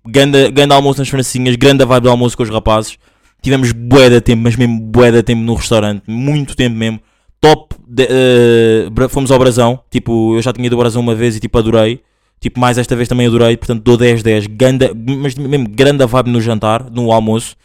[0.50, 2.98] ganda almoço nas Francinhas, grande vibe de almoço com os rapazes.
[3.42, 7.00] Tivemos bué de tempo, mas mesmo bué de tempo no restaurante, muito tempo mesmo.
[7.40, 11.36] Top, de, uh, fomos ao Brasão, tipo, eu já tinha ido ao Brasão uma vez
[11.36, 12.00] e tipo adorei.
[12.40, 16.40] Tipo, mais esta vez também adorei, portanto dou 10-10, ganda, mas mesmo grande vibe no
[16.40, 17.56] jantar, no almoço.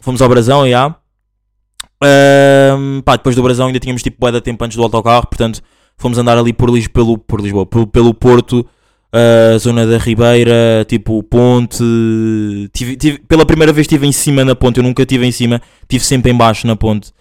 [0.00, 0.94] Fomos ao Brasão, já.
[2.02, 5.60] Ahm, pá, depois do Brasão ainda tínhamos tipo bué de tempo antes do autocarro, portanto
[5.96, 8.66] fomos andar ali por, Lis pelo, por Lisboa, pelo, pelo Porto,
[9.12, 11.82] a zona da Ribeira, tipo Ponte.
[12.72, 15.60] Tive, tive- pela primeira vez estive em cima na ponte, eu nunca estive em cima,
[15.82, 17.12] estive sempre em baixo na ponte.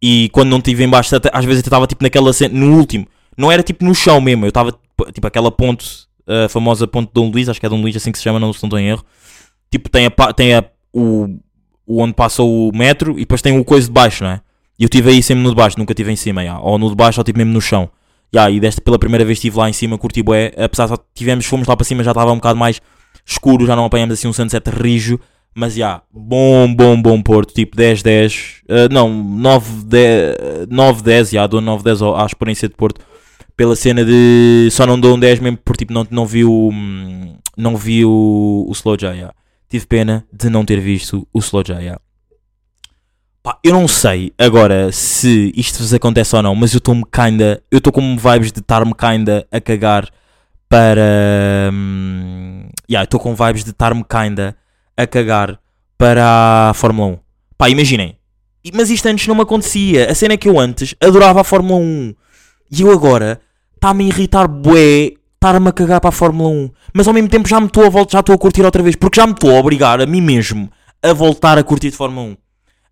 [0.00, 2.76] E quando não estive em baixo, até- às vezes eu estava tipo naquela cena, no
[2.78, 3.06] último,
[3.36, 4.72] não era tipo no chão mesmo, eu estava
[5.12, 8.12] tipo aquela ponte, a famosa ponte de Dom Luís, acho que é Dom Luís assim
[8.12, 9.04] que se chama, não, se não estou em erro.
[9.70, 11.38] Tipo, tem, a, tem a, o,
[11.86, 14.40] o onde passa o metro e depois tem o coisa de baixo, não é?
[14.78, 16.58] E eu estive aí sempre no de baixo, nunca estive em cima, já.
[16.60, 17.90] ou no de baixo ou tipo mesmo no chão.
[18.32, 21.44] Já, e desta pela primeira vez estive lá em cima, curti bué, apesar de tivemos,
[21.46, 22.80] fomos lá para cima, já estava um bocado mais
[23.26, 25.18] escuro, já não apanhamos assim um sunset rijo,
[25.54, 30.36] mas já, bom, bom, bom Porto, tipo 10, 10, eh, não, 9, 10,
[30.70, 33.00] 9, 10, já, dou 9, 10 ao- à experiência de Porto,
[33.56, 36.70] pela cena de, só não dou um 10 mesmo por tipo, não, não vi o,
[36.72, 39.32] hum, não vi o, o Slow J, já.
[39.68, 41.98] Tive pena de não ter visto o Slow J, já.
[43.42, 47.62] Pá, eu não sei agora se isto vos acontece ou não, mas eu estou-me kinda.
[47.70, 50.08] Eu estou com vibes de estar-me kinda a cagar
[50.68, 51.70] para.
[51.72, 54.56] hum, yeah, estou com vibes de estar-me kinda
[54.98, 55.60] a cagar
[55.96, 57.18] para a Fórmula 1.
[57.56, 58.16] Pá, imaginem.
[58.74, 60.10] Mas isto antes não me acontecia.
[60.10, 62.14] A cena é que eu antes adorava a Fórmula 1.
[62.72, 63.40] E eu agora
[63.76, 66.70] está-me a irritar bué estar-me a cagar para a Fórmula 1.
[66.92, 68.96] Mas ao mesmo tempo já me estou a voltar, já estou a curtir outra vez.
[68.96, 70.68] Porque já me estou a obrigar a mim mesmo
[71.00, 72.36] a voltar a curtir de Fórmula 1.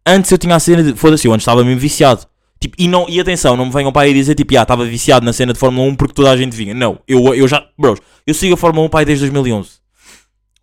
[0.07, 0.95] Antes eu tinha a cena de.
[0.95, 2.25] Foda-se, eu antes estava mesmo viciado.
[2.61, 5.27] Tipo, e, não, e atenção, não me venham para aí dizer tipo, ah, estava viciado
[5.27, 6.73] na cena de Fórmula 1 porque toda a gente vinha.
[6.73, 7.67] Não, eu, eu já.
[7.77, 9.86] Bros, eu sigo a Fórmula 1 para aí desde 2011.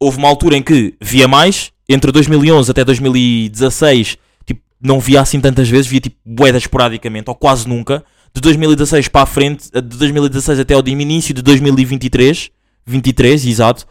[0.03, 5.39] Houve uma altura em que via mais, entre 2011 até 2016, tipo, não via assim
[5.39, 8.03] tantas vezes, via tipo boeda esporadicamente, ou quase nunca.
[8.33, 12.51] De 2016 para a frente, de 2016 até ao início de 2023,
[12.85, 13.87] 23, exato.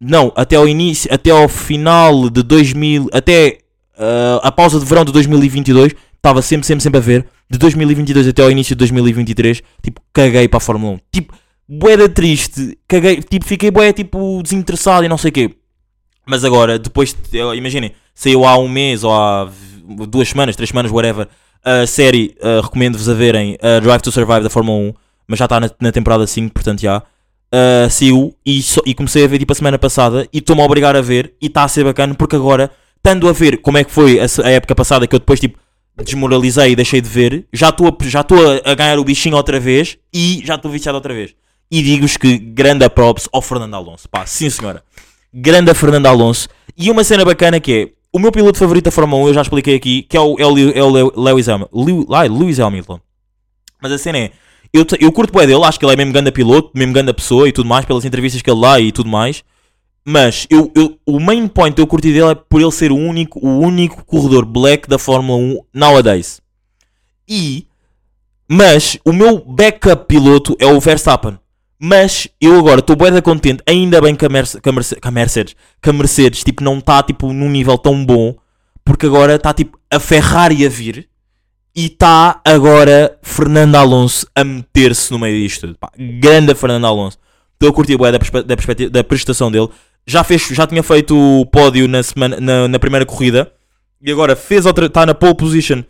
[0.00, 3.58] Não, até ao início, até ao final de 2000, até
[3.94, 7.26] uh, a pausa de verão de 2022, estava sempre, sempre, sempre a ver.
[7.50, 10.98] De 2022 até ao início de 2023, tipo, caguei para a Fórmula 1.
[11.12, 11.34] Tipo,
[11.78, 15.50] boeda triste, caguei, tipo, fiquei boé, tipo, desinteressado e não sei o quê.
[16.26, 19.50] Mas agora, depois, de- imaginem, saiu há um mês ou há
[20.08, 21.26] duas semanas, três semanas, whatever,
[21.64, 24.94] a série, uh, recomendo-vos a verem, uh, Drive to Survive da Fórmula 1,
[25.26, 26.98] mas já está na, na temporada 5, portanto já.
[27.54, 30.64] Uh, saiu e, só- e comecei a ver tipo a semana passada e estou-me a
[30.64, 33.84] obrigar a ver e está a ser bacana porque agora, estando a ver como é
[33.84, 35.58] que foi a, a época passada que eu depois tipo
[36.02, 39.36] desmoralizei e deixei de ver, já estou a, já estou a, a ganhar o bichinho
[39.36, 41.34] outra vez e já estou viciado outra vez.
[41.72, 44.84] E digo-vos que grande props ao Fernando Alonso, pá, sim senhora
[45.34, 46.46] grande Fernando Alonso.
[46.76, 49.40] E uma cena bacana que é o meu piloto favorito da Fórmula 1, eu já
[49.40, 53.00] expliquei aqui, que é o, é o, é o Lew- Lewis, Hamilton, ai, Lewis Hamilton.
[53.80, 54.32] Mas a cena é,
[54.74, 57.48] eu, eu curto bem dele, acho que ele é mesmo grande piloto, mesmo grande pessoa
[57.48, 59.42] e tudo mais, pelas entrevistas que ele dá e tudo mais.
[60.04, 62.96] Mas eu, eu- o main point que eu curti dele é por ele ser o
[62.96, 66.42] único, o único corredor black da Fórmula 1 nowadays.
[67.26, 67.66] E,
[68.46, 71.38] mas o meu backup piloto é o Verstappen.
[71.84, 75.10] Mas eu agora estou bué contente, ainda bem que a, Merce- que a que a
[75.10, 78.36] Mercedes, que a Mercedes tipo, não está tipo, num nível tão bom,
[78.84, 81.08] porque agora está tipo, a Ferrari a vir
[81.74, 85.76] e está agora Fernando Alonso a meter-se no meio disto tudo.
[85.76, 87.18] Pá, grande Fernando Alonso.
[87.54, 89.68] Estou a curtir bué da, da, da prestação dele.
[90.06, 93.52] Já, fez, já tinha feito o pódio na, semana, na, na primeira corrida
[94.00, 95.82] e agora fez outra, está na pole position.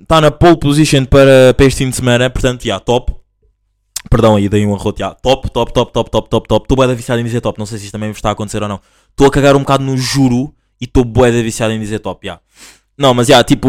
[0.00, 3.18] Está na pole position para, para este fim de semana, portanto, já, top.
[4.08, 4.98] Perdão aí, dei um arroto.
[4.98, 5.14] já.
[5.14, 6.64] Top, top, top, top, top, top, top.
[6.64, 7.58] Estou bué da viciado em dizer top.
[7.58, 8.80] Não sei se isto também vos está a acontecer ou não.
[9.10, 12.26] Estou a cagar um bocado no juro e estou bué da viciado em dizer top.
[12.26, 12.40] já.
[12.96, 13.68] Não, mas já, tipo.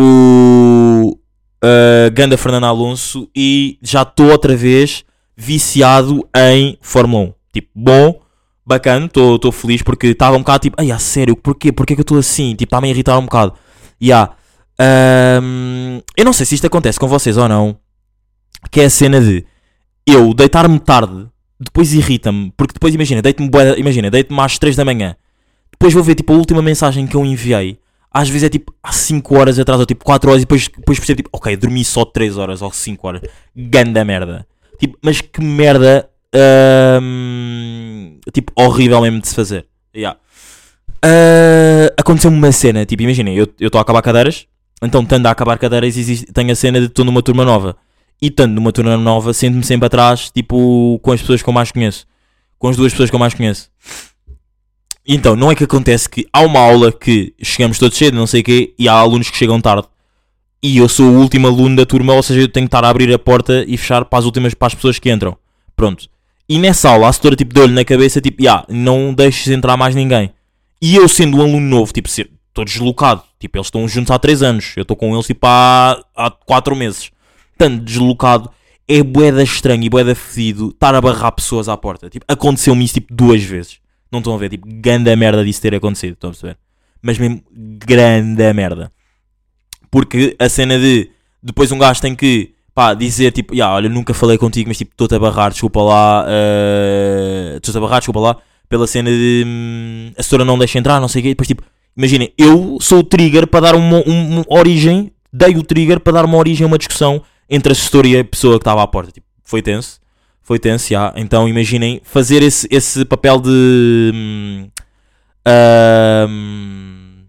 [1.64, 5.04] Uh, Ganda Fernando Alonso e já estou outra vez
[5.38, 7.34] viciado em Fórmula 1.
[7.54, 8.20] Tipo, bom,
[8.66, 11.72] bacana, estou feliz porque estava um bocado tipo, ai, a sério, porquê?
[11.72, 12.56] Porquê que eu estou assim?
[12.56, 13.54] Tipo, está-me a irritar um bocado.
[14.00, 14.32] Já.
[14.80, 17.78] Ahm, eu não sei se isto acontece com vocês ou não.
[18.72, 19.46] Que é a cena de
[20.06, 21.28] eu deitar-me tarde,
[21.60, 25.16] depois irrita-me, porque depois imagina, deito-me imagina, deito-me às 3 da manhã,
[25.72, 27.80] depois vou ver tipo a última mensagem que eu enviei,
[28.12, 31.00] às vezes é tipo há 5 horas atrás, ou tipo 4 horas, e depois, depois
[31.00, 33.22] percebo tipo, ok, dormi só 3 horas ou 5 horas,
[33.56, 34.46] ganda merda.
[34.80, 39.68] Tipo, mas que merda, ahm, tipo, horrível mesmo de se fazer.
[39.96, 40.20] Yeah.
[41.04, 44.48] Ah, Aconteceu-me uma cena, tipo, imaginem, eu estou a acabar cadeiras,
[44.82, 47.78] então tendo a acabar cadeiras, existe, tenho a cena de estou numa turma nova.
[48.22, 51.72] E estando numa turma nova, sento-me sempre atrás, tipo, com as pessoas que eu mais
[51.72, 52.06] conheço.
[52.60, 53.70] Com as duas pessoas que eu mais conheço.
[55.08, 58.42] Então, não é que acontece que há uma aula que chegamos todos cedo, não sei
[58.42, 59.88] o quê, e há alunos que chegam tarde.
[60.62, 62.90] E eu sou o último aluno da turma, ou seja, eu tenho que estar a
[62.90, 65.36] abrir a porta e fechar para as últimas, para as pessoas que entram.
[65.76, 66.08] Pronto.
[66.48, 69.96] E nessa aula, a setora tipo deu-lhe na cabeça, tipo, ya, não deixes entrar mais
[69.96, 70.32] ninguém.
[70.80, 73.24] E eu sendo um aluno novo, tipo, estou deslocado.
[73.40, 74.74] Tipo, eles estão juntos há 3 anos.
[74.76, 77.10] Eu estou com eles, tipo, há, há 4 meses.
[77.62, 78.50] Tanto deslocado,
[78.88, 82.10] é boeda estranho e boeda fedido estar a barrar pessoas à porta.
[82.10, 83.78] Tipo, aconteceu-me isso, tipo, duas vezes.
[84.12, 84.50] Não estão a ver?
[84.50, 86.14] Tipo, grande merda disso ter acontecido.
[86.14, 86.58] Estão a perceber?
[87.04, 88.92] Mas mesmo, grande merda.
[89.92, 91.12] Porque a cena de,
[91.44, 94.92] depois um gajo tem que, pá, dizer, tipo, ya, olha, nunca falei contigo, mas, tipo,
[94.92, 98.38] estou-te a barrar, desculpa lá, eh, estou-te a barrar, desculpa lá,
[98.68, 101.30] pela cena de, hum, a senhora não deixa entrar, não sei o quê.
[101.30, 101.62] Depois, tipo,
[101.96, 106.14] imaginem, eu sou o trigger para dar uma, um- uma origem, dei o trigger para
[106.14, 107.22] dar uma origem a uma discussão
[107.52, 109.12] entre a assessora e a pessoa que estava à porta.
[109.12, 110.00] Tipo, foi tenso.
[110.42, 111.14] Foi tenso, já.
[111.16, 114.12] Então imaginem fazer esse, esse papel de.
[114.16, 114.70] hum,
[116.28, 117.26] hum,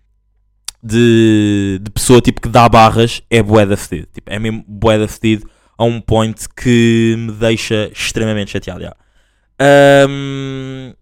[0.83, 4.09] de, de pessoa tipo que dá barras é boeda fedido.
[4.13, 5.49] Tipo, é mesmo boeda fedido
[5.79, 8.83] a um point que me deixa extremamente chateado.
[8.83, 8.95] já.
[10.09, 10.93] Hum,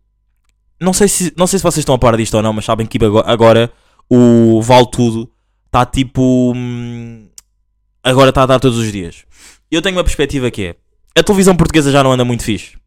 [0.80, 2.86] não, sei se, não sei se vocês estão a par disto ou não, mas sabem
[2.86, 3.70] que ago- agora
[4.08, 5.30] o Vale Tudo
[5.66, 6.52] está tipo.
[6.54, 7.28] hum,
[8.02, 9.24] agora está a dar todos os dias.
[9.70, 10.76] Eu tenho uma perspectiva que é:
[11.18, 12.78] a televisão portuguesa já não anda muito fixe.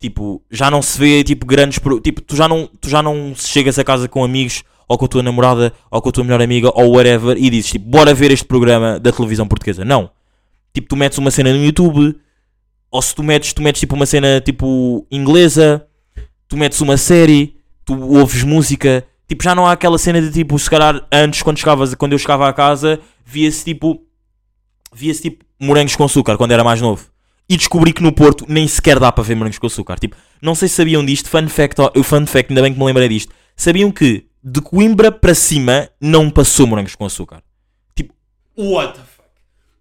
[0.00, 1.78] Tipo, já não se vê tipo grandes.
[1.78, 5.04] pro- Tipo, tu já não, tu já não chegas a casa com amigos ou com
[5.04, 8.14] a tua namorada ou com a tua melhor amiga ou whatever e dizes tipo, bora
[8.14, 9.84] ver este programa da televisão portuguesa.
[9.84, 10.10] Não.
[10.72, 12.16] Tipo, tu metes uma cena no YouTube
[12.90, 15.84] ou se tu metes, tu metes tipo uma cena tipo inglesa,
[16.46, 20.56] tu metes uma série, tu ouves música, tipo, já não há aquela cena de tipo,
[20.58, 24.00] se calhar antes, quando, chegavas, quando eu chegava a casa, via-se tipo,
[24.92, 27.06] via-se tipo morangos com açúcar, quando era mais novo.
[27.48, 29.98] E descobri que no Porto nem sequer dá para ver morangos com açúcar.
[29.98, 32.84] Tipo, não sei se sabiam disto, fun fact, o fun fact, ainda bem que me
[32.84, 33.32] lembrei disto.
[33.56, 37.42] Sabiam que de Coimbra para cima não passou morangos com açúcar.
[37.94, 38.14] Tipo,
[38.56, 39.28] what the fuck?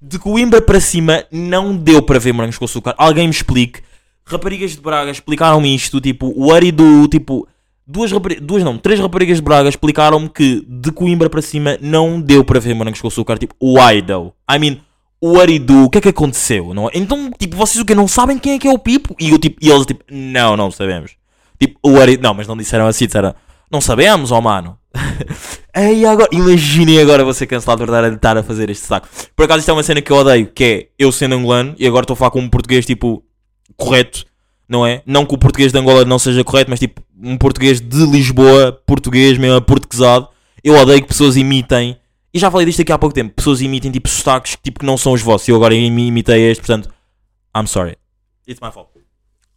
[0.02, 2.96] De Coimbra para cima não deu para ver morangos com açúcar.
[2.98, 3.82] Alguém me explique.
[4.26, 7.48] Raparigas de Braga explicaram-me isto, tipo, o Ari do, tipo,
[7.86, 12.44] duas duas não, três raparigas de Braga explicaram-me que de Coimbra para cima não deu
[12.44, 14.34] para ver morangos com açúcar, tipo, why though?
[14.52, 14.80] I mean,
[15.22, 16.92] o Ari do, o que é que aconteceu, não é?
[16.94, 19.16] Então, tipo, vocês o que não sabem quem é que é o Pipo?
[19.20, 21.16] E, eu, tipo, e eles, tipo, não, não sabemos.
[21.60, 23.34] Tipo, o Ari, não, mas não disseram assim, disseram,
[23.72, 24.78] não sabemos, ó mano.
[25.76, 29.08] Ei, agora, imaginem agora você cancelado de estar a fazer este saco.
[29.36, 31.86] Por acaso isto é uma cena que eu odeio, que é eu sendo angolano e
[31.86, 33.24] agora estou a falar com um português tipo
[33.76, 34.26] correto,
[34.68, 35.02] não é?
[35.06, 38.72] Não que o português de Angola não seja correto, mas tipo um português de Lisboa,
[38.86, 40.28] português mesmo portuguesado.
[40.64, 41.98] Eu odeio que pessoas imitem,
[42.38, 44.86] e já falei disto aqui há pouco tempo, pessoas imitem tipo sotaques que, tipo, que
[44.86, 45.48] não são os vossos.
[45.48, 46.90] E eu agora imi- imitei este, portanto,
[47.56, 47.98] I'm sorry.
[48.48, 48.90] It's my fault.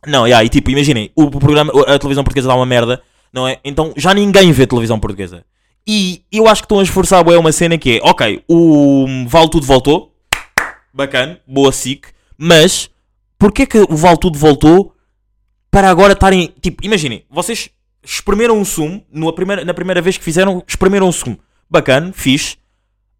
[0.06, 3.02] Não, yeah, e tipo, imaginem, o programa, a televisão portuguesa dá uma merda,
[3.32, 3.60] não é?
[3.62, 5.44] Então já ninguém vê televisão portuguesa.
[5.86, 9.50] E eu acho que estão a esforçar bué uma cena que é, ok, o Vale
[9.50, 10.14] Tudo voltou,
[10.92, 12.06] bacana, boa SIC,
[12.38, 12.90] mas
[13.38, 14.94] porquê que o Vale Tudo voltou
[15.70, 17.68] para agora estarem, tipo, imaginem, vocês
[18.02, 22.56] espremeram um sumo, na primeira, na primeira vez que fizeram, espremeram um sumo, bacana, fixe,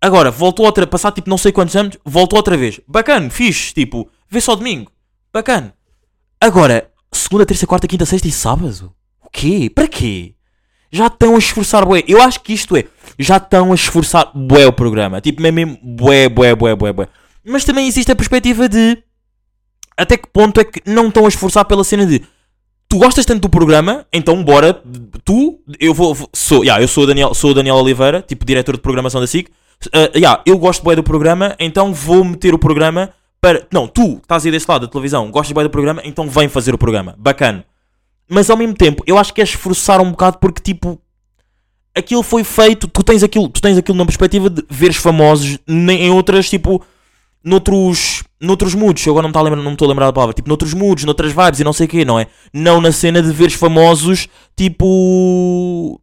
[0.00, 4.08] agora voltou outra, passar tipo não sei quantos anos, voltou outra vez, bacana, fixe, tipo,
[4.28, 4.90] vê só domingo,
[5.32, 5.74] bacana.
[6.40, 8.92] Agora, segunda, terça, quarta, quinta, sexta e sábado?
[9.22, 9.70] O quê?
[9.72, 10.34] Para quê?
[10.92, 12.02] Já estão a esforçar bué.
[12.08, 12.84] Eu acho que isto é.
[13.18, 15.20] Já estão a esforçar bué o programa.
[15.20, 17.08] Tipo, mesmo bué, bué, bué, bué, bué.
[17.44, 18.98] Mas também existe a perspectiva de.
[19.96, 22.22] Até que ponto é que não estão a esforçar pela cena de.
[22.88, 24.82] Tu gostas tanto do programa, então bora.
[25.24, 26.16] Tu, eu vou.
[26.32, 29.28] Sou, yeah, eu sou o Daniel, sou o Daniel Oliveira, tipo diretor de programação da
[29.28, 29.48] SIC.
[29.86, 33.10] Uh, yeah, eu gosto bué do programa, então vou meter o programa
[33.40, 33.66] para.
[33.72, 36.74] Não, tu estás aí desse lado da televisão, gostas bué do programa, então vem fazer
[36.74, 37.14] o programa.
[37.18, 37.64] Bacana.
[38.28, 41.00] Mas ao mesmo tempo, eu acho que é esforçar um bocado porque tipo.
[41.92, 46.08] Aquilo foi feito, tu tens aquilo, tu tens aquilo na perspectiva de veres famosos em
[46.08, 46.80] outras, tipo,
[47.42, 50.74] noutros, noutros moods, eu agora não me me estou a lembrar da palavra, tipo, noutros
[50.74, 52.26] moods, noutras vibes e não sei o quê, não é?
[52.52, 56.00] Não na cena de veres famosos, tipo,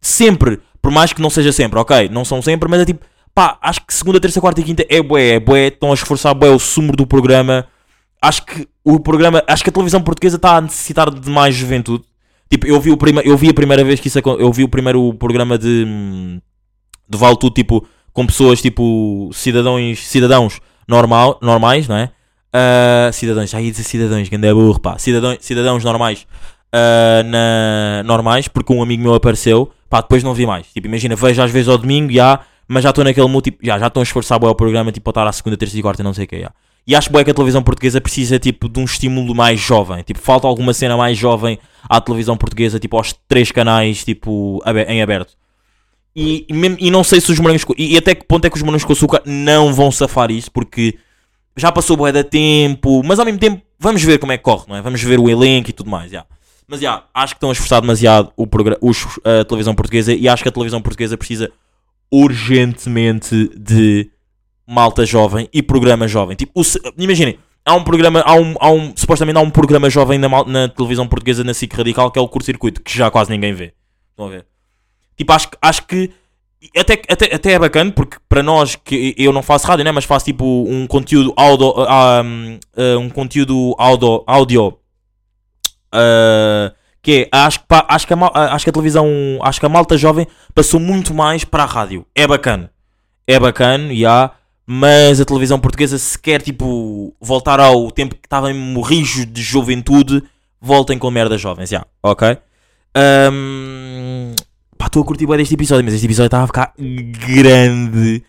[0.00, 3.04] sempre, por mais que não seja sempre, ok, não são sempre, mas é tipo,
[3.36, 6.34] pá, acho que segunda, terça, quarta e quinta é bué, é bué, estão a esforçar
[6.34, 7.66] bué o sumo do programa,
[8.20, 12.02] acho que o programa, acho que a televisão portuguesa está a necessitar de mais juventude,
[12.50, 14.68] tipo, eu vi, o prima, eu vi a primeira vez que isso, eu vi o
[14.70, 15.84] primeiro programa de,
[17.06, 20.58] de Vale Tudo, tipo, com pessoas, tipo, cidadãos, cidadãos
[20.88, 22.10] normal, normais, não é?
[22.54, 26.26] Ah, cidadãos, já ia dizer cidadãos, que ainda é burro, pá, cidadãos, cidadãos normais,
[26.72, 31.14] ah, na, normais, porque um amigo meu apareceu, pá, depois não vi mais, tipo, imagina,
[31.14, 34.00] vejo às vezes ao domingo, já, mas já estou naquele mood, tipo, já, já estão
[34.00, 36.24] a esforçar bué o programa, tipo, para estar à segunda, terça e quarta, não sei
[36.24, 36.50] o que, já.
[36.86, 40.20] E acho bué que a televisão portuguesa precisa, tipo, de um estímulo mais jovem, tipo,
[40.20, 41.58] falta alguma cena mais jovem
[41.88, 45.34] à televisão portuguesa, tipo, aos três canais, tipo, em aberto.
[46.14, 48.56] E, e, e não sei se os morangos e, e até que ponto é que
[48.56, 50.96] os morangos com açúcar não vão safar isso, porque
[51.56, 54.64] já passou bué da tempo, mas ao mesmo tempo vamos ver como é que corre,
[54.68, 54.80] não é?
[54.80, 56.24] Vamos ver o elenco e tudo mais, já.
[56.68, 60.28] Mas já, acho que estão a esforçar demasiado o progra- os, a televisão portuguesa e
[60.28, 61.50] acho que a televisão portuguesa precisa
[62.10, 64.10] urgentemente de
[64.66, 66.36] malta jovem e programa jovem.
[66.36, 66.60] Tipo,
[66.98, 70.68] imaginem, há um programa, há um, há um, supostamente há um programa jovem na, na
[70.68, 73.72] televisão portuguesa na SIC Radical que é o Curto Circuito, que já quase ninguém vê.
[74.10, 74.46] Estão a ver?
[75.16, 76.10] Tipo, acho, acho que
[76.76, 80.04] até, até, até é bacana, porque para nós que eu não faço rádio, né, mas
[80.04, 84.78] faço tipo um conteúdo audio, ah, um, ah, um conteúdo audio, audio
[85.92, 86.72] ah,
[87.06, 88.16] que é, acho, que pá, acho, que a,
[88.52, 89.08] acho que a televisão,
[89.40, 92.04] acho que a malta jovem passou muito mais para a rádio.
[92.12, 92.68] É bacana,
[93.24, 94.32] é bacana, já,
[94.66, 99.40] mas a televisão portuguesa se quer tipo voltar ao tempo que estava em rijo de
[99.40, 100.20] juventude,
[100.60, 102.38] voltem com merda jovens, já, ok?
[102.92, 104.34] Ahm,
[104.76, 108.24] Pá, estou a curtir bem deste episódio, mas este episódio estava a ficar grande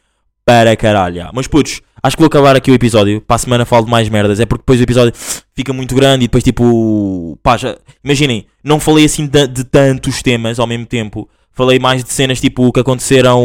[0.45, 1.15] para caralho.
[1.15, 1.31] já.
[1.33, 3.21] Mas putos, acho que vou acabar aqui o episódio.
[3.21, 4.39] Para a semana falo de mais merdas.
[4.39, 5.13] É porque depois o episódio
[5.55, 7.37] fica muito grande e depois tipo.
[7.43, 11.29] Pá, já, imaginem, não falei assim de, de tantos temas ao mesmo tempo.
[11.53, 13.41] Falei mais de cenas tipo que aconteceram.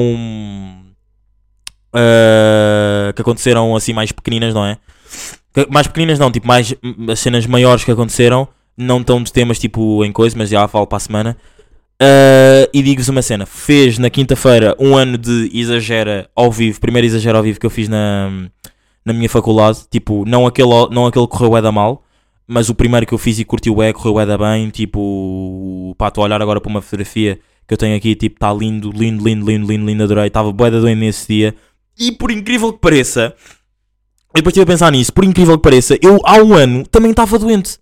[1.93, 4.79] ah, que aconteceram assim mais pequeninas, não é?
[5.55, 6.75] Que- Mais pequeninas não, tipo mais
[7.11, 8.49] as cenas maiores que aconteceram.
[8.77, 11.37] Não tão de temas tipo em coisa, mas já falo para a semana.
[12.03, 17.07] Uh, e digo-vos uma cena: fez na quinta-feira um ano de exagera ao vivo, primeiro
[17.07, 18.29] exagero ao vivo que eu fiz na,
[19.05, 19.83] na minha faculdade.
[19.89, 22.03] Tipo, não aquele, não aquele que correu é da mal,
[22.45, 24.69] mas o primeiro que eu fiz e curti o é, correu é da bem.
[24.71, 27.39] Tipo, pá, estou a olhar agora para uma fotografia
[27.69, 30.27] que eu tenho aqui, tipo, está lindo, lindo, lindo, lindo, lindo, lindo, adorei.
[30.27, 31.55] Estava bué da doente nesse dia.
[31.97, 33.33] E por incrível que pareça,
[34.35, 37.13] eu depois estive a pensar nisso, por incrível que pareça, eu há um ano também
[37.13, 37.79] estava doente.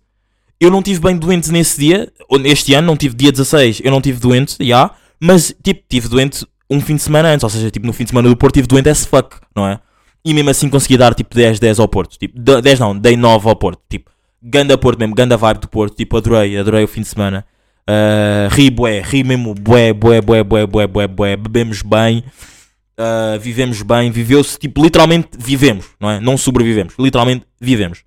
[0.61, 2.13] Eu não tive bem doente nesse dia,
[2.45, 6.45] este ano, não tive dia 16, eu não tive doente, já, mas tipo, tive doente
[6.69, 8.67] um fim de semana antes, ou seja, tipo, no fim de semana do Porto tive
[8.67, 9.79] doente as fuck, não é?
[10.23, 13.17] E mesmo assim consegui dar tipo 10, 10 ao Porto, tipo, de- 10 não, dei
[13.17, 16.87] 9 ao Porto, tipo, ganda Porto mesmo, ganda vibe do Porto, tipo, adorei, adorei o
[16.87, 17.43] fim de semana.
[17.89, 22.23] Uh, ri bué, ri mesmo bué, bué, bué, bué, bué, bué, bué, bebemos bem,
[22.99, 26.19] uh, vivemos bem, viveu-se, tipo, literalmente vivemos, não é?
[26.19, 28.03] Não sobrevivemos, literalmente vivemos.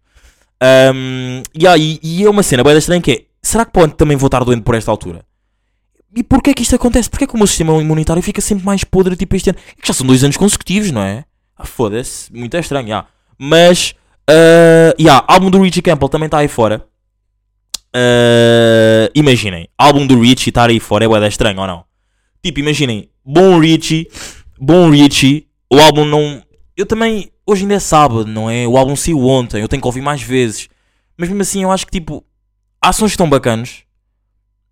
[0.64, 4.16] Um, há- e, e é uma cena bem estranha que é, será que pode também
[4.16, 5.24] vou estar doente por esta altura?
[6.16, 7.10] E porquê é que isto acontece?
[7.10, 9.58] Porquê é que o meu sistema imunitário fica sempre mais podre tipo este ano?
[9.76, 11.24] É que já são dois anos consecutivos, não é?
[11.56, 13.06] Ah, foda-se, muito estranho, já.
[13.36, 13.94] Mas,
[14.30, 16.86] uh, yeah, álbum do Richie Campbell também está aí fora.
[17.94, 21.84] Uh, imaginem, álbum do Richie estar aí fora é bué estranho ou não?
[22.42, 24.08] Tipo, imaginem, bom Richie,
[24.58, 26.42] bom Richie, o álbum não.
[26.76, 28.66] Eu também, hoje ainda é sábado, não é?
[28.66, 30.68] O álbum saiu ontem, eu tenho que ouvir mais vezes.
[31.16, 32.24] Mas mesmo assim, eu acho que tipo,
[32.82, 33.84] há sons que estão bacanos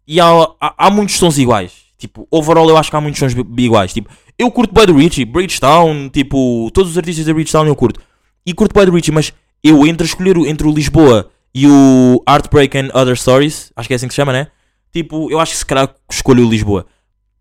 [0.07, 0.27] e há,
[0.61, 1.73] há, há muitos sons iguais.
[1.97, 3.93] Tipo, overall, eu acho que há muitos sons iguais.
[3.93, 8.01] Tipo, eu curto bem Richie, Bridgetown, tipo, todos os artistas da Bridgetown eu curto.
[8.45, 9.33] E curto bem Richie, mas
[9.63, 13.97] eu entre escolher entre o Lisboa e o Heartbreak and Other Stories, acho que é
[13.97, 14.49] assim que se chama, né?
[14.93, 16.87] Tipo, eu acho que se calhar escolho o Lisboa.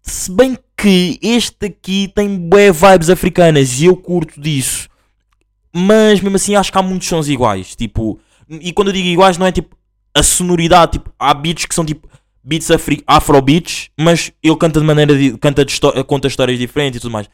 [0.02, 4.88] Se bem que este aqui tem bué vibes africanas e eu curto disso.
[5.74, 7.76] Mas mesmo assim acho que há muitos sons iguais.
[7.76, 9.76] Tipo, e quando eu digo iguais não é tipo
[10.14, 12.08] a sonoridade, tipo, há beats que são tipo
[12.44, 12.70] beats
[13.08, 17.30] afro-beats, mas ele canta de maneira di- canta de conta histórias diferentes e tudo mais.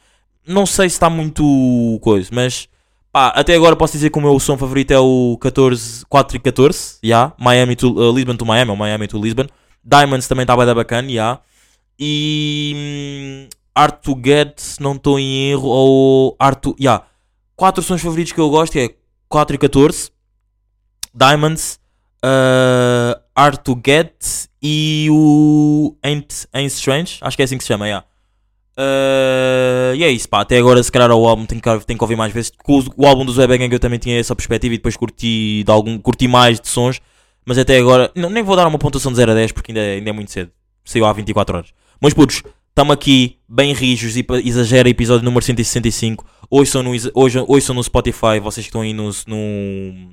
[0.45, 2.67] Não sei se está muito coisa, mas
[3.11, 6.39] pá, até agora posso dizer que o meu som favorito é o 14, 4 e
[6.39, 9.47] 14, yeah, Miami to uh, Lisbon to Miami, ou Miami to Lisbon.
[9.83, 11.39] Diamonds também estava da bacana, yeah.
[11.99, 17.05] E Art to Get, se não estou em erro, ou Art to, yeah.
[17.55, 18.89] Quatro sons favoritos que eu gosto é
[19.29, 20.11] 4 e 14,
[21.13, 21.79] Diamonds,
[22.23, 27.67] uh, Art to Get e o Ain't, Ain't Strange, acho que é assim que se
[27.67, 28.05] chama, yeah.
[28.77, 30.41] Uh, e é isso, pá.
[30.41, 32.51] Até agora, se calhar, o álbum tenho que, que ouvir mais vezes.
[32.67, 35.71] O, o álbum do Zoé Gang eu também tinha essa perspectiva e depois curti, de
[35.71, 37.01] algum, curti mais de sons.
[37.43, 39.81] Mas até agora, não, nem vou dar uma pontuação de 0 a 10 porque ainda,
[39.81, 40.51] é- ainda é muito cedo.
[40.85, 41.73] Saiu há 24 horas.
[41.99, 46.23] Mas putos, estamos aqui bem rijos e exagera episódio número 165.
[46.49, 50.11] Hoje são no, hoje, hoje são no Spotify, vocês que estão aí no, no,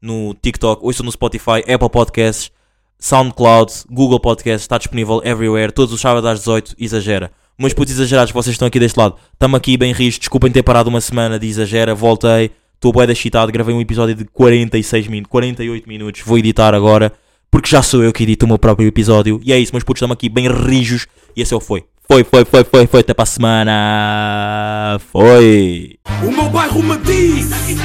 [0.00, 2.52] no TikTok, hoje são no Spotify, Apple Podcasts,
[2.98, 7.32] SoundCloud, Google Podcasts, está disponível everywhere, todos os sábados às 18, exagera.
[7.58, 10.88] Meus putos exagerados, vocês estão aqui deste lado, estamos aqui bem rijos, desculpem ter parado
[10.88, 13.14] uma semana de exagera, voltei, estou bué da
[13.50, 17.12] gravei um episódio de 46 minutos, 48 minutos, vou editar agora,
[17.50, 19.98] porque já sou eu que edito o meu próprio episódio, e é isso, meus putos,
[19.98, 21.84] estamos aqui bem rijos, e esse é o foi.
[22.08, 25.98] Foi, foi, foi, foi, foi, até para a semana, foi.
[26.22, 27.82] O meu bairro me diz, isso, isso,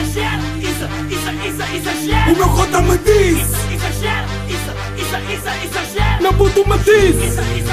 [1.10, 2.32] isso, exagera.
[2.32, 6.22] o meu cota me diz, isso, isso, isso, exagera.
[6.22, 7.72] meu puto me diz, Isso, isso,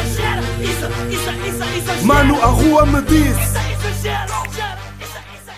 [1.10, 1.64] isso,
[1.98, 3.36] isso, mano, a rua me diz.